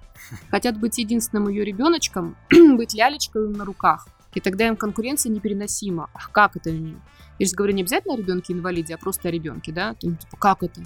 хотят 0.51 0.79
быть 0.79 0.97
единственным 0.97 1.49
ее 1.49 1.65
ребеночком, 1.65 2.37
быть 2.51 2.95
лялечкой 2.95 3.49
на 3.49 3.65
руках. 3.65 4.09
И 4.35 4.41
тогда 4.41 4.67
им 4.67 4.77
конкуренция 4.77 5.31
непереносима. 5.31 6.09
Ах, 6.15 6.31
как 6.33 6.57
это? 6.57 6.71
Я 6.71 6.95
сейчас 7.39 7.55
говорю 7.55 7.75
не 7.75 7.83
обязательно 7.83 8.15
о 8.15 8.17
ребенке-инвалиде, 8.17 8.95
а 8.95 8.99
просто 8.99 9.29
о 9.29 9.31
ребенке, 9.31 9.73
да? 9.73 9.97
Ну, 10.03 10.17
типа, 10.17 10.37
как 10.37 10.63
это? 10.63 10.83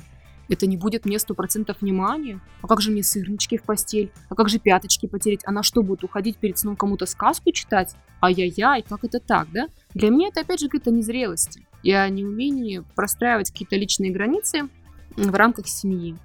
Это 0.49 0.67
не 0.67 0.77
будет 0.77 1.05
мне 1.05 1.19
сто 1.19 1.35
процентов 1.35 1.81
внимания? 1.81 2.41
А 2.63 2.69
как 2.69 2.81
же 2.81 2.91
мне 2.91 3.03
сырнички 3.03 3.59
в 3.59 3.63
постель? 3.63 4.13
А 4.29 4.35
как 4.35 4.49
же 4.49 4.59
пяточки 4.59 5.07
потереть? 5.07 5.41
Она 5.45 5.63
что, 5.63 5.83
будет 5.83 6.05
уходить 6.05 6.39
перед 6.39 6.59
сном 6.59 6.77
кому-то 6.77 7.07
сказку 7.07 7.51
читать? 7.51 7.97
Ай-яй-яй, 8.23 8.83
как 8.89 9.05
это 9.05 9.19
так, 9.19 9.49
да? 9.53 9.67
Для 9.95 10.11
меня 10.11 10.29
это 10.29 10.41
опять 10.41 10.61
же 10.61 10.69
какая-то 10.69 10.91
незрелость 10.91 11.59
и 11.83 11.93
о 11.93 12.09
неумении 12.09 12.85
простраивать 12.95 13.51
какие-то 13.51 13.77
личные 13.77 14.13
границы 14.13 14.69
в 15.17 15.35
рамках 15.35 15.69
семьи, 15.69 16.17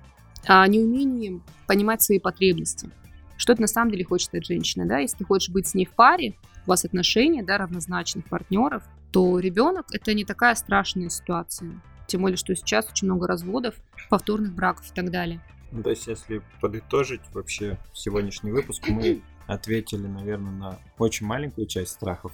о 0.45 0.67
неумении 0.67 1.41
понимать 1.67 2.01
свои 2.01 2.19
потребности. 2.19 2.89
Что 3.37 3.55
ты 3.55 3.61
на 3.61 3.67
самом 3.67 3.91
деле 3.91 4.05
хочешь 4.05 4.29
от 4.31 4.45
женщины, 4.45 4.85
да? 4.85 4.99
Если 4.99 5.17
ты 5.17 5.25
хочешь 5.25 5.49
быть 5.49 5.67
с 5.67 5.73
ней 5.73 5.85
в 5.85 5.91
паре, 5.91 6.35
у 6.65 6.69
вас 6.69 6.85
отношения, 6.85 7.43
да, 7.43 7.57
равнозначных 7.57 8.25
партнеров, 8.25 8.83
то 9.11 9.39
ребенок 9.39 9.87
это 9.91 10.13
не 10.13 10.25
такая 10.25 10.55
страшная 10.55 11.09
ситуация. 11.09 11.81
Тем 12.07 12.21
более, 12.21 12.37
что 12.37 12.55
сейчас 12.55 12.89
очень 12.89 13.07
много 13.07 13.27
разводов, 13.27 13.75
повторных 14.09 14.53
браков 14.53 14.89
и 14.89 14.93
так 14.93 15.11
далее. 15.11 15.41
Ну, 15.71 15.83
то 15.83 15.89
есть, 15.89 16.07
если 16.07 16.41
подытожить 16.59 17.21
вообще 17.33 17.77
сегодняшний 17.93 18.51
выпуск, 18.51 18.83
мы 18.89 19.21
ответили, 19.47 20.07
наверное, 20.07 20.51
на 20.51 20.79
очень 20.97 21.25
маленькую 21.25 21.67
часть 21.67 21.91
страхов, 21.91 22.33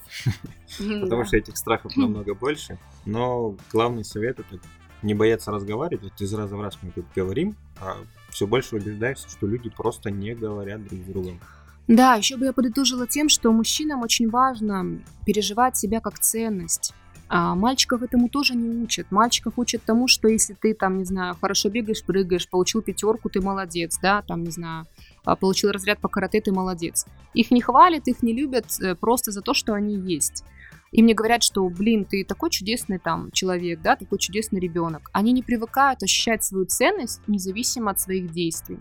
потому 0.77 1.25
что 1.25 1.37
этих 1.37 1.57
страхов 1.57 1.95
намного 1.95 2.33
больше. 2.33 2.79
Но 3.05 3.55
главный 3.71 4.03
совет 4.03 4.39
это 4.39 4.59
не 5.03 5.13
бояться 5.13 5.51
разговаривать. 5.51 6.03
Вот 6.03 6.21
из 6.21 6.33
раза 6.33 6.55
в 6.55 6.61
раз 6.61 6.77
мы 6.81 6.91
тут 6.91 7.05
говорим, 7.15 7.55
а 7.79 7.97
все 8.29 8.47
больше 8.47 8.75
убеждаешься, 8.75 9.29
что 9.29 9.47
люди 9.47 9.69
просто 9.69 10.09
не 10.09 10.33
говорят 10.33 10.83
друг 10.85 10.99
с 10.99 11.05
другом. 11.05 11.39
Да, 11.87 12.15
еще 12.15 12.35
бы 12.35 12.45
я 12.45 12.53
подытожила 12.53 13.07
тем, 13.07 13.29
что 13.29 13.51
мужчинам 13.51 14.01
очень 14.01 14.29
важно 14.29 14.99
переживать 15.25 15.77
себя 15.77 16.01
как 16.01 16.19
ценность. 16.19 16.93
А 17.29 17.55
мальчиков 17.55 18.03
этому 18.03 18.29
тоже 18.29 18.55
не 18.55 18.69
учат. 18.69 19.11
Мальчиков 19.11 19.53
учат 19.57 19.83
тому, 19.83 20.07
что 20.07 20.27
если 20.29 20.53
ты 20.53 20.73
там, 20.73 20.97
не 20.97 21.03
знаю, 21.03 21.35
хорошо 21.39 21.69
бегаешь, 21.69 22.03
прыгаешь, 22.03 22.49
получил 22.49 22.81
пятерку, 22.81 23.29
ты 23.29 23.41
молодец, 23.41 23.99
да, 24.01 24.21
там, 24.21 24.43
не 24.43 24.51
знаю, 24.51 24.85
а, 25.25 25.35
получил 25.35 25.71
разряд 25.71 25.99
по 25.99 26.07
карате, 26.07 26.39
ты 26.39 26.53
молодец. 26.53 27.05
Их 27.33 27.51
не 27.51 27.61
хвалят, 27.61 28.07
их 28.07 28.23
не 28.23 28.33
любят 28.33 28.65
э, 28.81 28.95
просто 28.95 29.31
за 29.31 29.41
то, 29.41 29.53
что 29.53 29.73
они 29.73 29.95
есть. 29.95 30.45
И 30.93 31.03
мне 31.03 31.13
говорят, 31.13 31.43
что, 31.43 31.67
блин, 31.67 32.05
ты 32.05 32.23
такой 32.23 32.49
чудесный 32.49 32.97
там 32.97 33.29
человек, 33.31 33.81
да, 33.81 33.97
такой 33.97 34.19
чудесный 34.19 34.61
ребенок. 34.61 35.09
Они 35.11 35.33
не 35.33 35.43
привыкают 35.43 36.03
ощущать 36.03 36.45
свою 36.45 36.65
ценность 36.65 37.21
независимо 37.27 37.91
от 37.91 37.99
своих 37.99 38.31
действий. 38.31 38.79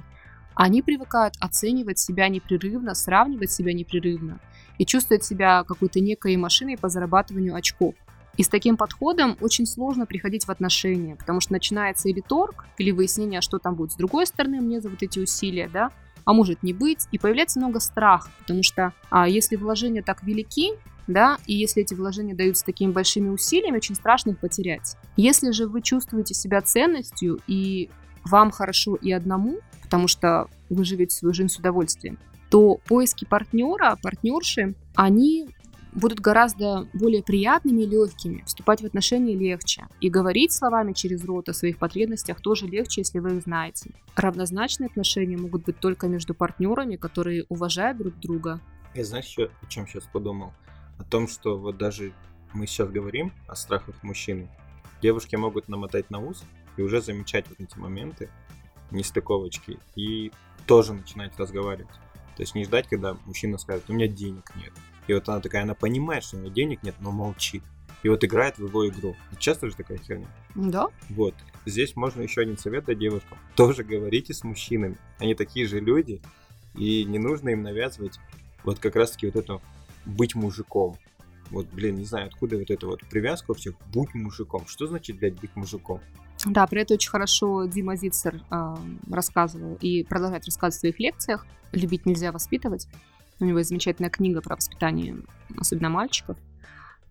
Они 0.57 0.81
привыкают 0.81 1.35
оценивать 1.39 1.99
себя 1.99 2.29
непрерывно, 2.29 2.95
сравнивать 2.95 3.53
себя 3.53 3.75
непрерывно 3.75 4.41
и 4.79 4.87
чувствовать 4.87 5.23
себя 5.23 5.63
какой-то 5.65 6.01
некой 6.01 6.35
машиной 6.37 6.79
по 6.79 6.89
зарабатыванию 6.89 7.55
очков. 7.55 7.95
И 8.39 8.43
с 8.43 8.49
таким 8.49 8.79
подходом 8.79 9.37
очень 9.41 9.67
сложно 9.67 10.07
приходить 10.07 10.47
в 10.47 10.51
отношения, 10.51 11.15
потому 11.15 11.41
что 11.41 11.53
начинается 11.53 12.09
или 12.09 12.23
торг, 12.23 12.65
или 12.79 12.91
выяснение, 12.91 13.43
что 13.43 13.59
там 13.59 13.75
будет 13.75 13.93
с 13.93 13.97
другой 13.97 14.27
стороны 14.27 14.61
мне 14.61 14.81
за 14.81 14.89
вот 14.89 15.03
эти 15.03 15.19
усилия, 15.19 15.69
да, 15.69 15.91
а 16.25 16.33
может 16.33 16.63
не 16.63 16.73
быть, 16.73 17.07
и 17.13 17.19
появляется 17.19 17.59
много 17.59 17.79
страха, 17.79 18.31
потому 18.39 18.63
что 18.63 18.93
а, 19.11 19.29
если 19.29 19.57
вложения 19.57 20.03
так 20.03 20.23
велики, 20.23 20.73
да, 21.07 21.39
и 21.47 21.55
если 21.55 21.83
эти 21.83 21.95
вложения 21.95 22.35
даются 22.35 22.65
такими 22.65 22.91
большими 22.91 23.29
усилиями, 23.29 23.77
очень 23.77 23.95
страшно 23.95 24.31
их 24.31 24.39
потерять. 24.39 24.97
Если 25.17 25.51
же 25.51 25.67
вы 25.67 25.83
чувствуете 25.83 26.35
себя 26.35 26.63
ценностью 26.63 27.41
и 27.47 27.91
вам 28.25 28.51
хорошо 28.51 28.97
и 28.97 29.13
одному, 29.13 29.61
потому 29.87 30.09
что 30.09 30.49
вы 30.69 30.85
живете 30.85 31.17
свою 31.17 31.33
жизнь 31.33 31.49
с 31.49 31.59
удовольствием, 31.59 32.19
то 32.51 32.79
поиски 32.87 33.25
партнера, 33.25 33.97
партнерши, 34.03 34.75
они 34.95 35.49
будут 35.93 36.21
гораздо 36.21 36.87
более 36.93 37.23
приятными 37.23 37.83
и 37.83 37.87
легкими. 37.87 38.43
Вступать 38.45 38.83
в 38.83 38.85
отношения 38.85 39.35
легче. 39.35 39.87
И 40.01 40.11
говорить 40.11 40.53
словами 40.53 40.93
через 40.93 41.25
рот 41.25 41.49
о 41.49 41.55
своих 41.55 41.79
потребностях 41.79 42.41
тоже 42.41 42.67
легче, 42.67 43.01
если 43.01 43.19
вы 43.19 43.37
их 43.37 43.43
знаете. 43.43 43.91
Равнозначные 44.15 44.89
отношения 44.89 45.39
могут 45.39 45.65
быть 45.65 45.79
только 45.79 46.09
между 46.09 46.35
партнерами, 46.35 46.97
которые 46.97 47.47
уважают 47.49 47.99
друг 47.99 48.19
друга. 48.19 48.61
Я 48.95 49.05
знаешь, 49.05 49.25
что, 49.25 49.51
о 49.63 49.67
чем 49.69 49.87
сейчас 49.87 50.05
подумал? 50.05 50.53
О 50.99 51.05
том, 51.05 51.29
что 51.29 51.57
вот 51.57 51.79
даже 51.79 52.13
мы 52.53 52.67
сейчас 52.67 52.91
говорим 52.91 53.33
о 53.49 53.57
страхах 53.57 54.03
мужчины. 54.03 54.49
Девушки 55.01 55.37
могут 55.37 55.69
намотать 55.69 56.11
на 56.11 56.19
ус 56.19 56.45
и 56.77 56.83
уже 56.83 57.01
замечать 57.01 57.47
вот 57.49 57.61
эти 57.61 57.79
моменты, 57.79 58.29
нестыковочки, 58.91 59.79
и 59.95 60.33
тоже 60.67 60.95
начинать 60.95 61.39
разговаривать. 61.39 61.95
То 62.37 62.43
есть 62.43 62.55
не 62.55 62.65
ждать, 62.65 62.87
когда 62.89 63.17
мужчина 63.25 63.59
скажет, 63.59 63.85
у 63.89 63.93
меня 63.93 64.09
денег 64.09 64.53
нет. 64.57 64.73
И 65.07 65.15
вот 65.15 65.29
она 65.29 65.41
такая, 65.41 65.63
она 65.63 65.75
понимает, 65.75 66.25
что 66.25 66.37
у 66.37 66.41
нее 66.41 66.51
денег 66.51 66.83
нет, 66.83 66.97
но 67.01 67.13
молчит. 67.13 67.63
И 68.03 68.09
вот 68.09 68.23
играет 68.25 68.59
в 68.59 68.67
его 68.67 68.87
игру. 68.89 69.17
Часто 69.39 69.69
же 69.69 69.75
такая 69.75 69.99
херня? 69.99 70.29
Да. 70.55 70.89
Вот. 71.09 71.35
Здесь 71.65 71.97
можно 71.97 72.23
еще 72.23 72.43
один 72.43 72.59
совет 72.59 72.85
дать 72.85 72.99
девушкам. 72.99 73.39
Тоже 73.55 73.85
говорите 73.85 74.35
с 74.35 74.45
мужчинами. 74.45 74.99
Они 75.19 75.35
такие 75.35 75.67
же 75.67 75.81
люди, 75.81 76.21
и 76.75 77.05
не 77.05 77.19
нужно 77.19 77.51
им 77.51 77.63
навязывать 77.63 78.21
вот 78.65 78.79
как 78.79 78.97
раз-таки 78.97 79.27
вот 79.27 79.37
это 79.37 79.61
быть 80.05 80.35
мужиком. 80.35 80.97
Вот, 81.51 81.67
блин, 81.69 81.97
не 81.97 82.05
знаю, 82.05 82.27
откуда 82.27 82.59
вот 82.59 82.71
эта 82.71 82.87
вот 82.87 83.01
привязка 83.09 83.53
у 83.53 83.55
всех 83.55 83.75
«будь 83.93 84.15
мужиком». 84.15 84.67
Что 84.67 84.87
значит, 84.87 85.17
блядь, 85.19 85.41
быть 85.41 85.55
мужиком? 85.55 86.01
Да, 86.47 86.67
про 86.67 86.81
это 86.81 86.95
очень 86.95 87.11
хорошо 87.11 87.65
Дима 87.67 87.97
Зицер 87.97 88.41
э, 88.51 88.75
рассказывал 89.11 89.77
и 89.81 90.05
продолжает 90.05 90.45
рассказывать 90.45 90.77
в 90.77 90.81
своих 90.81 91.01
лекциях. 91.01 91.47
«Любить 91.73 92.07
нельзя 92.07 92.31
воспитывать». 92.31 92.87
У 93.41 93.45
него 93.45 93.59
есть 93.59 93.69
замечательная 93.69 94.11
книга 94.11 94.41
про 94.41 94.55
воспитание, 94.57 95.17
особенно 95.59 95.91
мальчиков. 95.91 96.39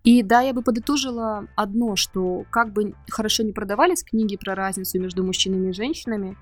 И 0.04 0.24
да, 0.24 0.41
я 0.41 0.54
бы 0.54 0.62
подытожила 0.62 1.48
одно, 1.56 1.95
что 1.95 2.45
как 2.50 2.71
бы 2.71 2.93
хорошо 3.10 3.43
не 3.43 3.52
продавались 3.52 4.04
книги 4.04 4.38
про 4.38 4.56
разницу 4.56 5.00
между 5.00 5.24
мужчинами 5.24 5.69
и 5.69 5.74
женщинами, 5.74 6.38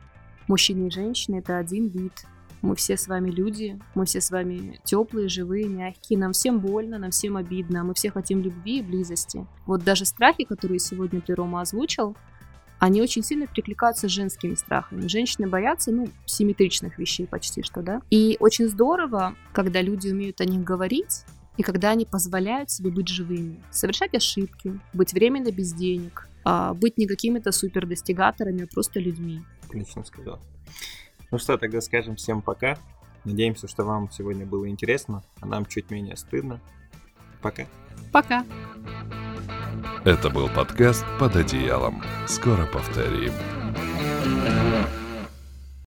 мужчины 0.48 0.88
и 0.88 0.92
женщины— 0.92 1.36
это 1.38 1.58
один 1.58 1.88
вид. 1.88 2.26
Мы 2.62 2.76
все 2.76 2.96
с 2.96 3.08
вами 3.08 3.30
люди, 3.30 3.78
мы 3.94 4.06
все 4.06 4.22
с 4.22 4.32
вами 4.32 4.80
теплые, 4.86 5.28
живые, 5.28 5.68
мягкие, 5.68 6.20
нам 6.20 6.32
всем 6.32 6.60
больно, 6.60 6.98
нам 6.98 7.12
всем 7.12 7.36
обидно, 7.36 7.84
мы 7.84 7.94
все 7.94 8.10
хотим 8.10 8.42
любви 8.42 8.80
и 8.80 8.82
близости. 8.82 9.46
Вот 9.66 9.84
даже 9.84 10.06
страхи, 10.06 10.46
которые 10.46 10.80
сегодня 10.80 11.20
ты, 11.20 11.36
Рома, 11.36 11.62
озвучил, 11.62 12.16
они 12.84 13.02
очень 13.02 13.24
сильно 13.24 13.48
перекликаются 13.48 14.10
с 14.10 14.12
женскими 14.12 14.56
страхами. 14.56 15.08
Женщины 15.08 15.48
боятся, 15.48 15.89
ну, 15.93 16.10
симметричных 16.26 17.00
вещей 17.00 17.26
почти 17.26 17.63
что, 17.63 17.82
да. 17.82 18.02
И 18.10 18.36
очень 18.41 18.67
здорово, 18.67 19.36
когда 19.54 19.82
люди 19.82 20.10
умеют 20.10 20.41
о 20.41 20.46
них 20.46 20.65
говорить, 20.65 21.24
и 21.56 21.63
когда 21.63 21.91
они 21.91 22.04
позволяют 22.04 22.72
себе 22.72 22.91
быть 22.91 23.08
живыми, 23.08 23.63
совершать 23.72 24.13
ошибки, 24.13 24.78
быть 24.91 25.13
временно 25.13 25.50
без 25.50 25.72
денег, 25.72 26.28
а 26.43 26.74
быть 26.74 26.98
не 26.98 27.08
какими-то 27.08 27.54
супер 27.54 27.88
достигаторами, 27.88 28.65
а 28.65 28.67
просто 28.67 29.00
людьми. 29.00 29.43
Отлично 29.65 30.04
сказал. 30.04 30.41
Ну 31.32 31.38
что, 31.38 31.58
тогда 31.58 31.80
скажем 31.80 32.17
всем 32.17 32.41
пока. 32.41 32.78
Надеемся, 33.24 33.69
что 33.69 33.86
вам 33.86 34.12
сегодня 34.12 34.46
было 34.46 34.67
интересно, 34.67 35.24
а 35.39 35.46
нам 35.46 35.65
чуть 35.67 35.89
менее 35.89 36.17
стыдно. 36.17 36.60
Пока. 37.41 37.65
Пока. 38.12 38.46
Это 40.04 40.30
был 40.30 40.50
подкаст 40.50 41.06
«Под 41.20 41.36
одеялом». 41.36 42.02
Скоро 42.28 42.66
повторим. 42.66 43.34